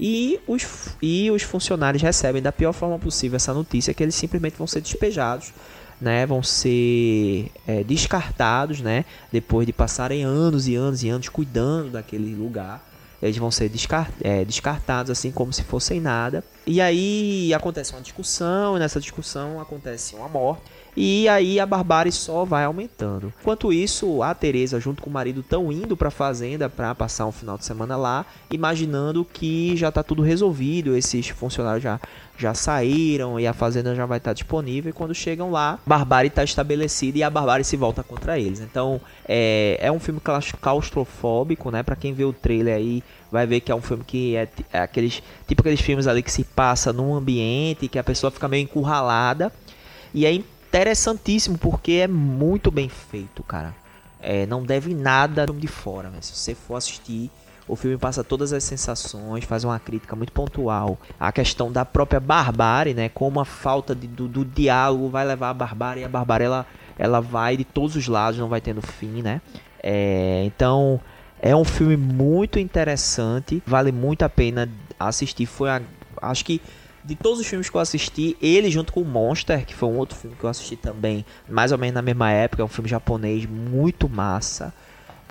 [0.00, 4.56] E os, e os funcionários recebem da pior forma possível essa notícia que eles simplesmente
[4.56, 5.52] vão ser despejados,
[6.00, 6.26] né?
[6.26, 9.04] Vão ser é, descartados, né?
[9.32, 12.86] Depois de passarem anos e anos e anos cuidando daquele lugar.
[13.20, 16.44] Eles vão ser descar é, descartados assim como se fossem nada.
[16.66, 20.62] E aí acontece uma discussão, e nessa discussão acontece uma morte.
[21.00, 23.32] E aí a barbárie só vai aumentando.
[23.40, 27.24] Enquanto isso, a Teresa junto com o marido estão indo para a fazenda para passar
[27.24, 32.00] um final de semana lá, imaginando que já tá tudo resolvido, esses funcionários já
[32.36, 34.90] já saíram e a fazenda já vai estar disponível.
[34.90, 38.58] E quando chegam lá, barbárie está estabelecida e a barbárie se volta contra eles.
[38.58, 41.84] Então é, é um filme claus- claustrofóbico, né?
[41.84, 44.80] Para quem vê o trailer aí vai ver que é um filme que é, é
[44.80, 48.64] aqueles tipo aqueles filmes ali que se passa num ambiente que a pessoa fica meio
[48.64, 49.52] encurralada
[50.12, 50.32] e é
[50.68, 53.74] interessantíssimo porque é muito bem feito, cara.
[54.20, 56.18] É, não deve nada de fora, né?
[56.20, 57.30] Se você for assistir,
[57.66, 60.98] o filme passa todas as sensações, faz uma crítica muito pontual.
[61.18, 63.08] A questão da própria barbárie, né?
[63.08, 66.66] Como a falta de- do, do diálogo vai levar a barbárie e a barbárie ela,
[66.98, 69.40] ela vai de todos os lados, não vai tendo fim, né?
[69.82, 71.00] É, então
[71.40, 75.46] é um filme muito interessante, vale muito a pena assistir.
[75.46, 75.80] Foi a,
[76.20, 76.60] acho que
[77.08, 80.14] de todos os filmes que eu assisti, ele junto com Monster, que foi um outro
[80.14, 83.46] filme que eu assisti também, mais ou menos na mesma época, é um filme japonês
[83.46, 84.72] muito massa.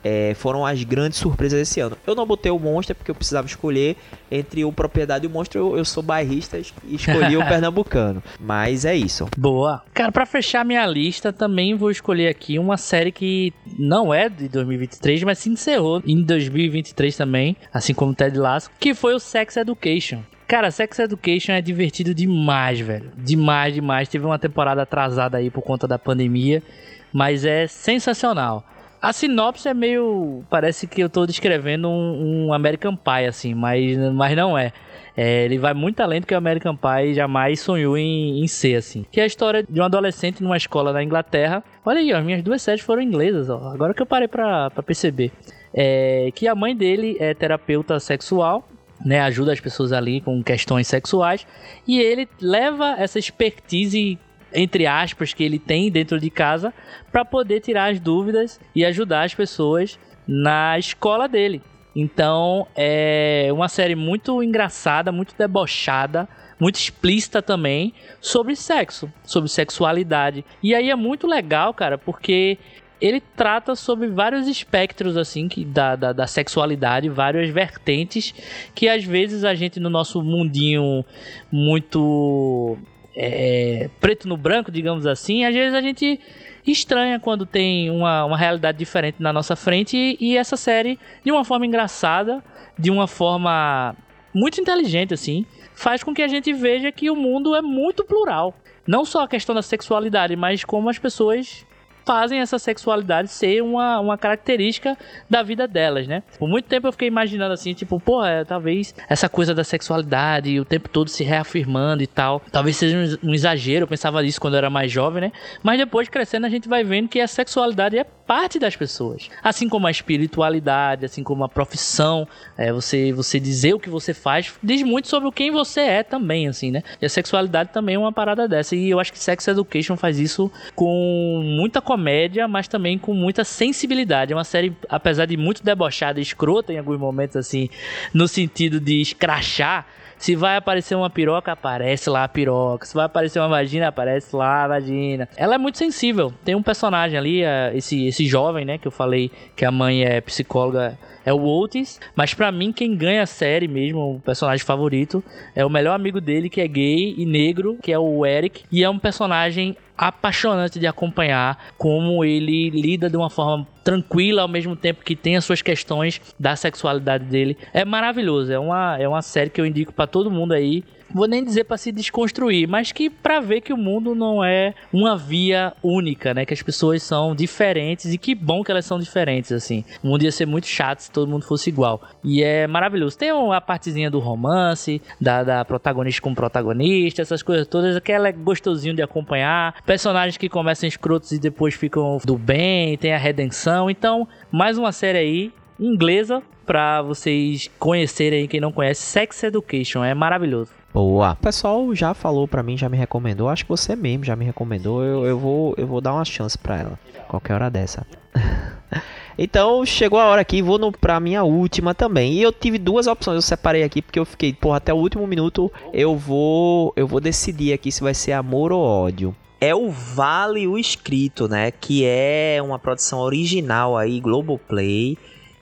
[0.03, 1.97] é, foram as grandes surpresas desse ano.
[2.05, 3.97] Eu não botei o Monster porque eu precisava escolher
[4.32, 5.59] entre o Propriedade e o Monster.
[5.59, 8.23] Eu, eu sou bairrista e escolhi o Pernambucano.
[8.39, 9.28] Mas é isso.
[9.38, 9.84] Boa.
[9.93, 14.47] Cara, pra fechar minha lista, também vou escolher aqui uma série que não é de
[14.47, 19.57] 2023, mas se encerrou em 2023 também, assim como Ted Lasso, que foi o Sex
[19.57, 20.21] Education.
[20.47, 23.11] Cara, Sex Education é divertido demais, velho.
[23.17, 24.07] Demais, demais.
[24.07, 26.63] Teve uma temporada atrasada aí por conta da pandemia,
[27.11, 28.63] mas é sensacional.
[29.01, 30.43] A sinopse é meio.
[30.49, 34.71] Parece que eu tô descrevendo um, um American Pie, assim, mas, mas não é.
[35.15, 38.75] É, ele vai muito além do que o American Pie jamais sonhou em, em ser,
[38.75, 39.05] assim.
[39.11, 41.63] Que é a história de um adolescente numa escola na Inglaterra.
[41.85, 43.69] Olha aí, ó, minhas duas séries foram inglesas, ó.
[43.69, 45.31] Agora que eu parei pra perceber.
[45.73, 48.67] É, que a mãe dele é terapeuta sexual,
[49.03, 49.21] né?
[49.21, 51.45] Ajuda as pessoas ali com questões sexuais.
[51.87, 54.19] E ele leva essa expertise
[54.53, 56.73] entre aspas, que ele tem dentro de casa
[57.11, 61.61] para poder tirar as dúvidas e ajudar as pessoas na escola dele.
[61.95, 66.27] Então é uma série muito engraçada, muito debochada,
[66.59, 70.45] muito explícita também sobre sexo, sobre sexualidade.
[70.61, 72.57] E aí é muito legal, cara, porque
[72.99, 78.33] ele trata sobre vários espectros assim que da, da, da sexualidade, várias vertentes
[78.73, 81.05] que às vezes a gente no nosso mundinho
[81.51, 82.77] muito
[83.15, 86.19] é, preto no branco, digamos assim, às vezes a gente
[86.65, 91.31] estranha quando tem uma, uma realidade diferente na nossa frente e, e essa série, de
[91.31, 92.43] uma forma engraçada,
[92.77, 93.95] de uma forma
[94.33, 98.55] muito inteligente, assim, faz com que a gente veja que o mundo é muito plural.
[98.85, 101.65] Não só a questão da sexualidade, mas como as pessoas
[102.07, 104.97] fazem essa sexualidade ser uma, uma característica
[105.29, 106.23] da vida delas, né?
[106.39, 110.57] Por muito tempo eu fiquei imaginando assim, tipo, pô, é, talvez essa coisa da sexualidade
[110.57, 114.53] o tempo todo se reafirmando e tal, talvez seja um, exagero, eu pensava nisso quando
[114.53, 115.31] eu era mais jovem, né?
[115.61, 119.69] Mas depois crescendo a gente vai vendo que a sexualidade é parte das pessoas, assim
[119.69, 124.53] como a espiritualidade, assim como a profissão, é, você você dizer o que você faz
[124.61, 126.84] diz muito sobre quem você é também, assim, né?
[127.01, 130.19] E a sexualidade também é uma parada dessa e eu acho que Sex Education faz
[130.19, 134.34] isso com muita comédia, mas também com muita sensibilidade.
[134.34, 137.69] É uma série, apesar de muito debochada e escrota em alguns momentos, assim,
[138.13, 139.88] no sentido de escrachar,
[140.18, 142.86] Se vai aparecer uma piroca, aparece lá a piroca.
[142.86, 145.30] Se vai aparecer uma vagina, aparece lá a vagina.
[145.38, 146.34] Ela é muito sensível.
[146.44, 150.03] Tem um personagem ali, é, esse, esse jovem, né, que eu falei que a mãe
[150.03, 154.65] é psicóloga é o Otis, mas para mim quem ganha a série mesmo, o personagem
[154.65, 155.22] favorito,
[155.53, 158.81] é o melhor amigo dele que é gay e negro, que é o Eric, e
[158.81, 164.76] é um personagem apaixonante de acompanhar como ele lida de uma forma tranquila ao mesmo
[164.76, 167.57] tempo que tem as suas questões da sexualidade dele.
[167.74, 171.27] É maravilhoso, é uma, é uma série que eu indico para todo mundo aí vou
[171.27, 175.17] nem dizer para se desconstruir, mas que para ver que o mundo não é uma
[175.17, 176.45] via única, né?
[176.45, 179.84] Que as pessoas são diferentes e que bom que elas são diferentes, assim.
[180.03, 182.01] O mundo ia ser muito chato se todo mundo fosse igual.
[182.23, 183.17] E é maravilhoso.
[183.17, 188.31] Tem a partezinha do romance, da, da protagonista com protagonista, essas coisas todas, que é
[188.31, 189.81] gostosinho de acompanhar.
[189.85, 193.89] Personagens que começam escrotos e depois ficam do bem, tem a redenção.
[193.89, 200.13] Então, mais uma série aí, inglesa, para vocês conhecerem quem não conhece, Sex Education, é
[200.13, 200.71] maravilhoso.
[200.93, 201.33] Boa.
[201.33, 203.49] O pessoal já falou pra mim, já me recomendou.
[203.49, 205.03] Acho que você mesmo já me recomendou.
[205.03, 206.99] Eu, eu, vou, eu vou dar uma chance pra ela.
[207.27, 208.05] Qualquer hora dessa.
[209.37, 212.33] então chegou a hora aqui, vou no, pra minha última também.
[212.33, 215.27] E eu tive duas opções, eu separei aqui porque eu fiquei, porra, até o último
[215.27, 219.35] minuto eu vou eu vou decidir aqui se vai ser amor ou ódio.
[219.61, 221.71] É o Vale o Escrito, né?
[221.71, 225.17] Que é uma produção original aí, Globoplay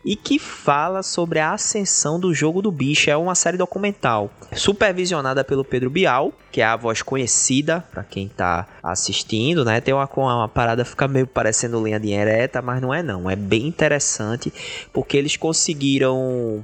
[0.06, 3.10] e que fala sobre a ascensão do jogo do bicho.
[3.10, 8.28] É uma série documental supervisionada pelo Pedro Bial, que é a voz conhecida para quem
[8.28, 9.82] tá assistindo, né?
[9.82, 13.28] Tem uma, uma parada fica meio parecendo linha de ereta, mas não é não.
[13.28, 14.54] É bem interessante
[14.94, 16.64] porque eles conseguiram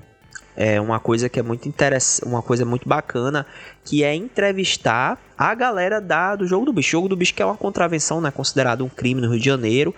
[0.56, 3.46] é uma coisa que é muito interessante, uma coisa muito bacana,
[3.86, 6.90] que é entrevistar a galera da, do jogo do bicho.
[6.90, 9.46] O jogo do bicho que é uma contravenção, né, considerado um crime no Rio de
[9.46, 9.96] Janeiro.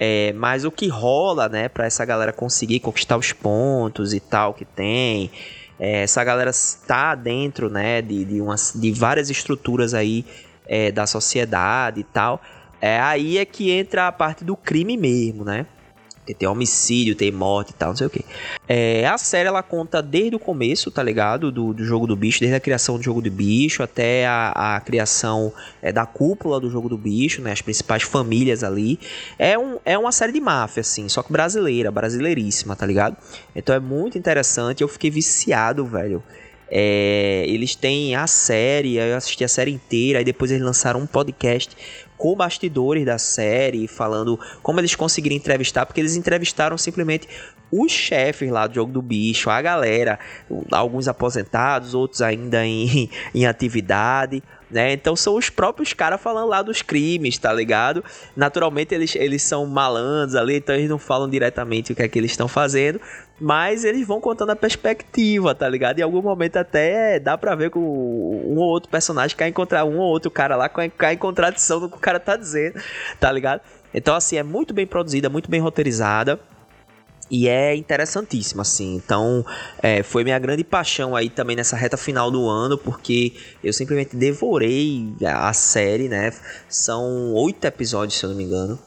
[0.00, 4.54] É, mas o que rola, né, para essa galera conseguir conquistar os pontos e tal
[4.54, 5.30] que tem,
[5.78, 10.24] é, essa galera está dentro, né, de, de, umas, de várias estruturas aí
[10.66, 12.40] é, da sociedade e tal.
[12.80, 15.66] É aí é que entra a parte do crime mesmo, né?
[16.28, 18.22] Porque tem homicídio, tem morte e tal, não sei o que.
[18.68, 21.50] É, a série ela conta desde o começo, tá ligado?
[21.50, 24.80] Do, do jogo do bicho, desde a criação do jogo do bicho até a, a
[24.82, 25.50] criação
[25.80, 27.52] é, da cúpula do jogo do bicho, né?
[27.52, 29.00] As principais famílias ali.
[29.38, 33.16] É, um, é uma série de máfia, assim, só que brasileira, brasileiríssima, tá ligado?
[33.56, 34.82] Então é muito interessante.
[34.82, 36.22] Eu fiquei viciado, velho.
[36.70, 41.06] É, eles têm a série, eu assisti a série inteira, aí depois eles lançaram um
[41.06, 41.74] podcast
[42.18, 47.28] com bastidores da série, falando como eles conseguiram entrevistar, porque eles entrevistaram simplesmente
[47.70, 50.18] os chefes lá do Jogo do Bicho, a galera,
[50.72, 54.92] alguns aposentados, outros ainda em, em atividade, né?
[54.92, 58.04] Então são os próprios caras falando lá dos crimes, tá ligado?
[58.36, 62.18] Naturalmente eles, eles são malandros ali, então eles não falam diretamente o que é que
[62.18, 63.00] eles estão fazendo,
[63.40, 65.98] mas eles vão contando a perspectiva, tá ligado?
[65.98, 69.98] Em algum momento até dá pra ver que um ou outro personagem quer encontrar um
[69.98, 72.80] ou outro cara lá, cai em contradição do que o cara tá dizendo,
[73.20, 73.60] tá ligado?
[73.94, 76.38] Então, assim, é muito bem produzida, muito bem roteirizada.
[77.30, 78.94] E é interessantíssimo, assim.
[78.96, 79.44] Então,
[79.82, 84.16] é, foi minha grande paixão aí também nessa reta final do ano, porque eu simplesmente
[84.16, 86.32] devorei a série, né?
[86.68, 88.78] São oito episódios, se eu não me engano.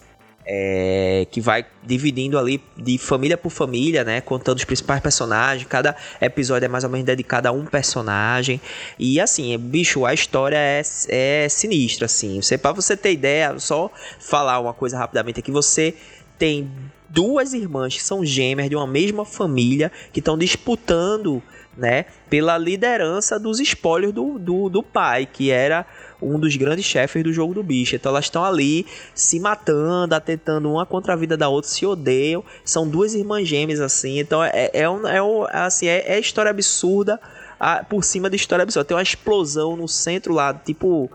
[0.54, 4.20] É, que vai dividindo ali de família por família, né?
[4.20, 5.66] Contando os principais personagens.
[5.70, 8.60] Cada episódio é mais ou menos dedicado a um personagem.
[9.00, 12.42] E assim, bicho, a história é, é sinistra, assim.
[12.42, 15.96] Você, pra você ter ideia, só falar uma coisa rapidamente aqui, você
[16.42, 16.72] tem
[17.08, 21.40] duas irmãs que são gêmeas de uma mesma família que estão disputando,
[21.78, 25.86] né, pela liderança dos espólios do, do, do pai, que era
[26.20, 27.96] um dos grandes chefes do jogo do bicho.
[27.96, 32.44] Então elas estão ali se matando, atentando uma contra a vida da outra, se odeiam.
[32.66, 34.18] São duas irmãs gêmeas assim.
[34.18, 37.22] Então é, é, um, é, um, assim, é, é história absurda
[37.60, 38.86] a, por cima de história absurda.
[38.86, 41.08] Tem uma explosão no centro lá, tipo.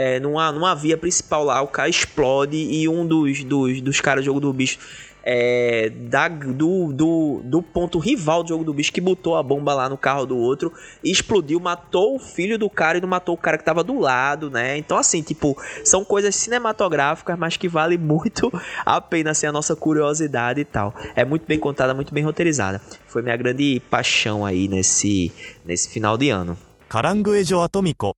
[0.00, 4.22] É, numa, numa via principal lá, o cara explode e um dos, dos, dos caras
[4.22, 4.78] do jogo do bicho
[5.24, 9.74] é, da, do, do, do ponto rival do jogo do bicho que botou a bomba
[9.74, 10.72] lá no carro do outro,
[11.02, 14.48] explodiu, matou o filho do cara e não matou o cara que tava do lado,
[14.48, 14.78] né?
[14.78, 15.54] Então, assim, tipo,
[15.84, 18.52] são coisas cinematográficas, mas que vale muito
[18.86, 20.94] a pena, assim, a nossa curiosidade e tal.
[21.16, 22.80] É muito bem contada, muito bem roteirizada.
[23.08, 25.32] Foi minha grande paixão aí nesse,
[25.64, 26.56] nesse final de ano.
[26.88, 28.14] Caranguejo atômico.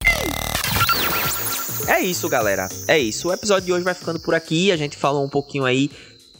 [1.86, 2.69] É isso, galera.
[2.86, 3.28] É isso.
[3.28, 4.70] O episódio de hoje vai ficando por aqui.
[4.73, 5.90] A gente falou um pouquinho aí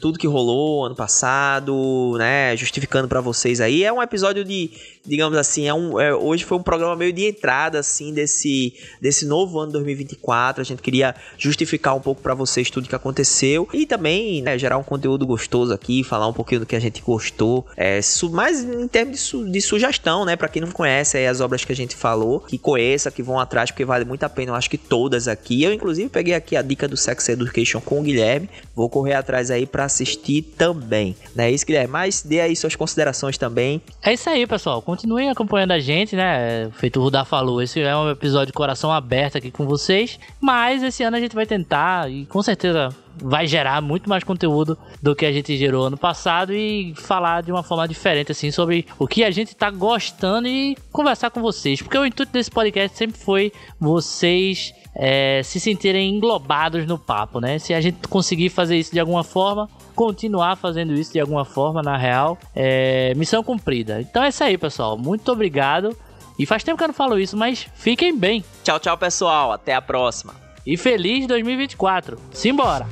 [0.01, 2.57] tudo que rolou ano passado, né?
[2.57, 3.85] Justificando para vocês aí.
[3.85, 4.71] É um episódio de,
[5.05, 9.25] digamos assim, é um, é, hoje foi um programa meio de entrada, assim, desse, desse
[9.27, 10.61] novo ano 2024.
[10.61, 14.79] A gente queria justificar um pouco para vocês tudo que aconteceu e também né, gerar
[14.79, 18.63] um conteúdo gostoso aqui, falar um pouquinho do que a gente gostou, é, su, mais
[18.63, 20.37] em termos de, su, de sugestão, né?
[20.37, 23.71] Para quem não conhece as obras que a gente falou, que conheça, que vão atrás,
[23.71, 24.53] porque vale muito a pena.
[24.53, 25.63] Eu acho que todas aqui.
[25.63, 28.49] Eu, inclusive, peguei aqui a dica do Sex Education com o Guilherme.
[28.75, 31.17] Vou correr atrás aí para assistir também.
[31.35, 31.93] Não é isso, Guilherme?
[31.93, 33.81] Mas dê aí suas considerações também.
[34.03, 34.83] É isso aí, pessoal.
[34.91, 36.69] Continuem acompanhando a gente, né?
[36.73, 40.19] Feito o Rudá falou, esse é um episódio de coração aberto aqui com vocês.
[40.41, 42.89] Mas esse ano a gente vai tentar, e com certeza
[43.23, 47.53] vai gerar muito mais conteúdo do que a gente gerou ano passado e falar de
[47.53, 51.81] uma forma diferente assim sobre o que a gente tá gostando e conversar com vocês,
[51.81, 57.59] porque o intuito desse podcast sempre foi vocês é, se sentirem englobados no papo, né?
[57.59, 59.69] Se a gente conseguir fazer isso de alguma forma,
[60.01, 62.39] continuar fazendo isso de alguma forma, na real.
[62.57, 64.01] É, missão cumprida.
[64.01, 64.97] Então é isso aí, pessoal.
[64.97, 65.95] Muito obrigado.
[66.39, 68.43] E faz tempo que eu não falo isso, mas fiquem bem.
[68.65, 69.53] Tchau, tchau, pessoal.
[69.53, 70.33] Até a próxima.
[70.67, 72.19] E feliz 2024.
[72.33, 72.87] Simbora!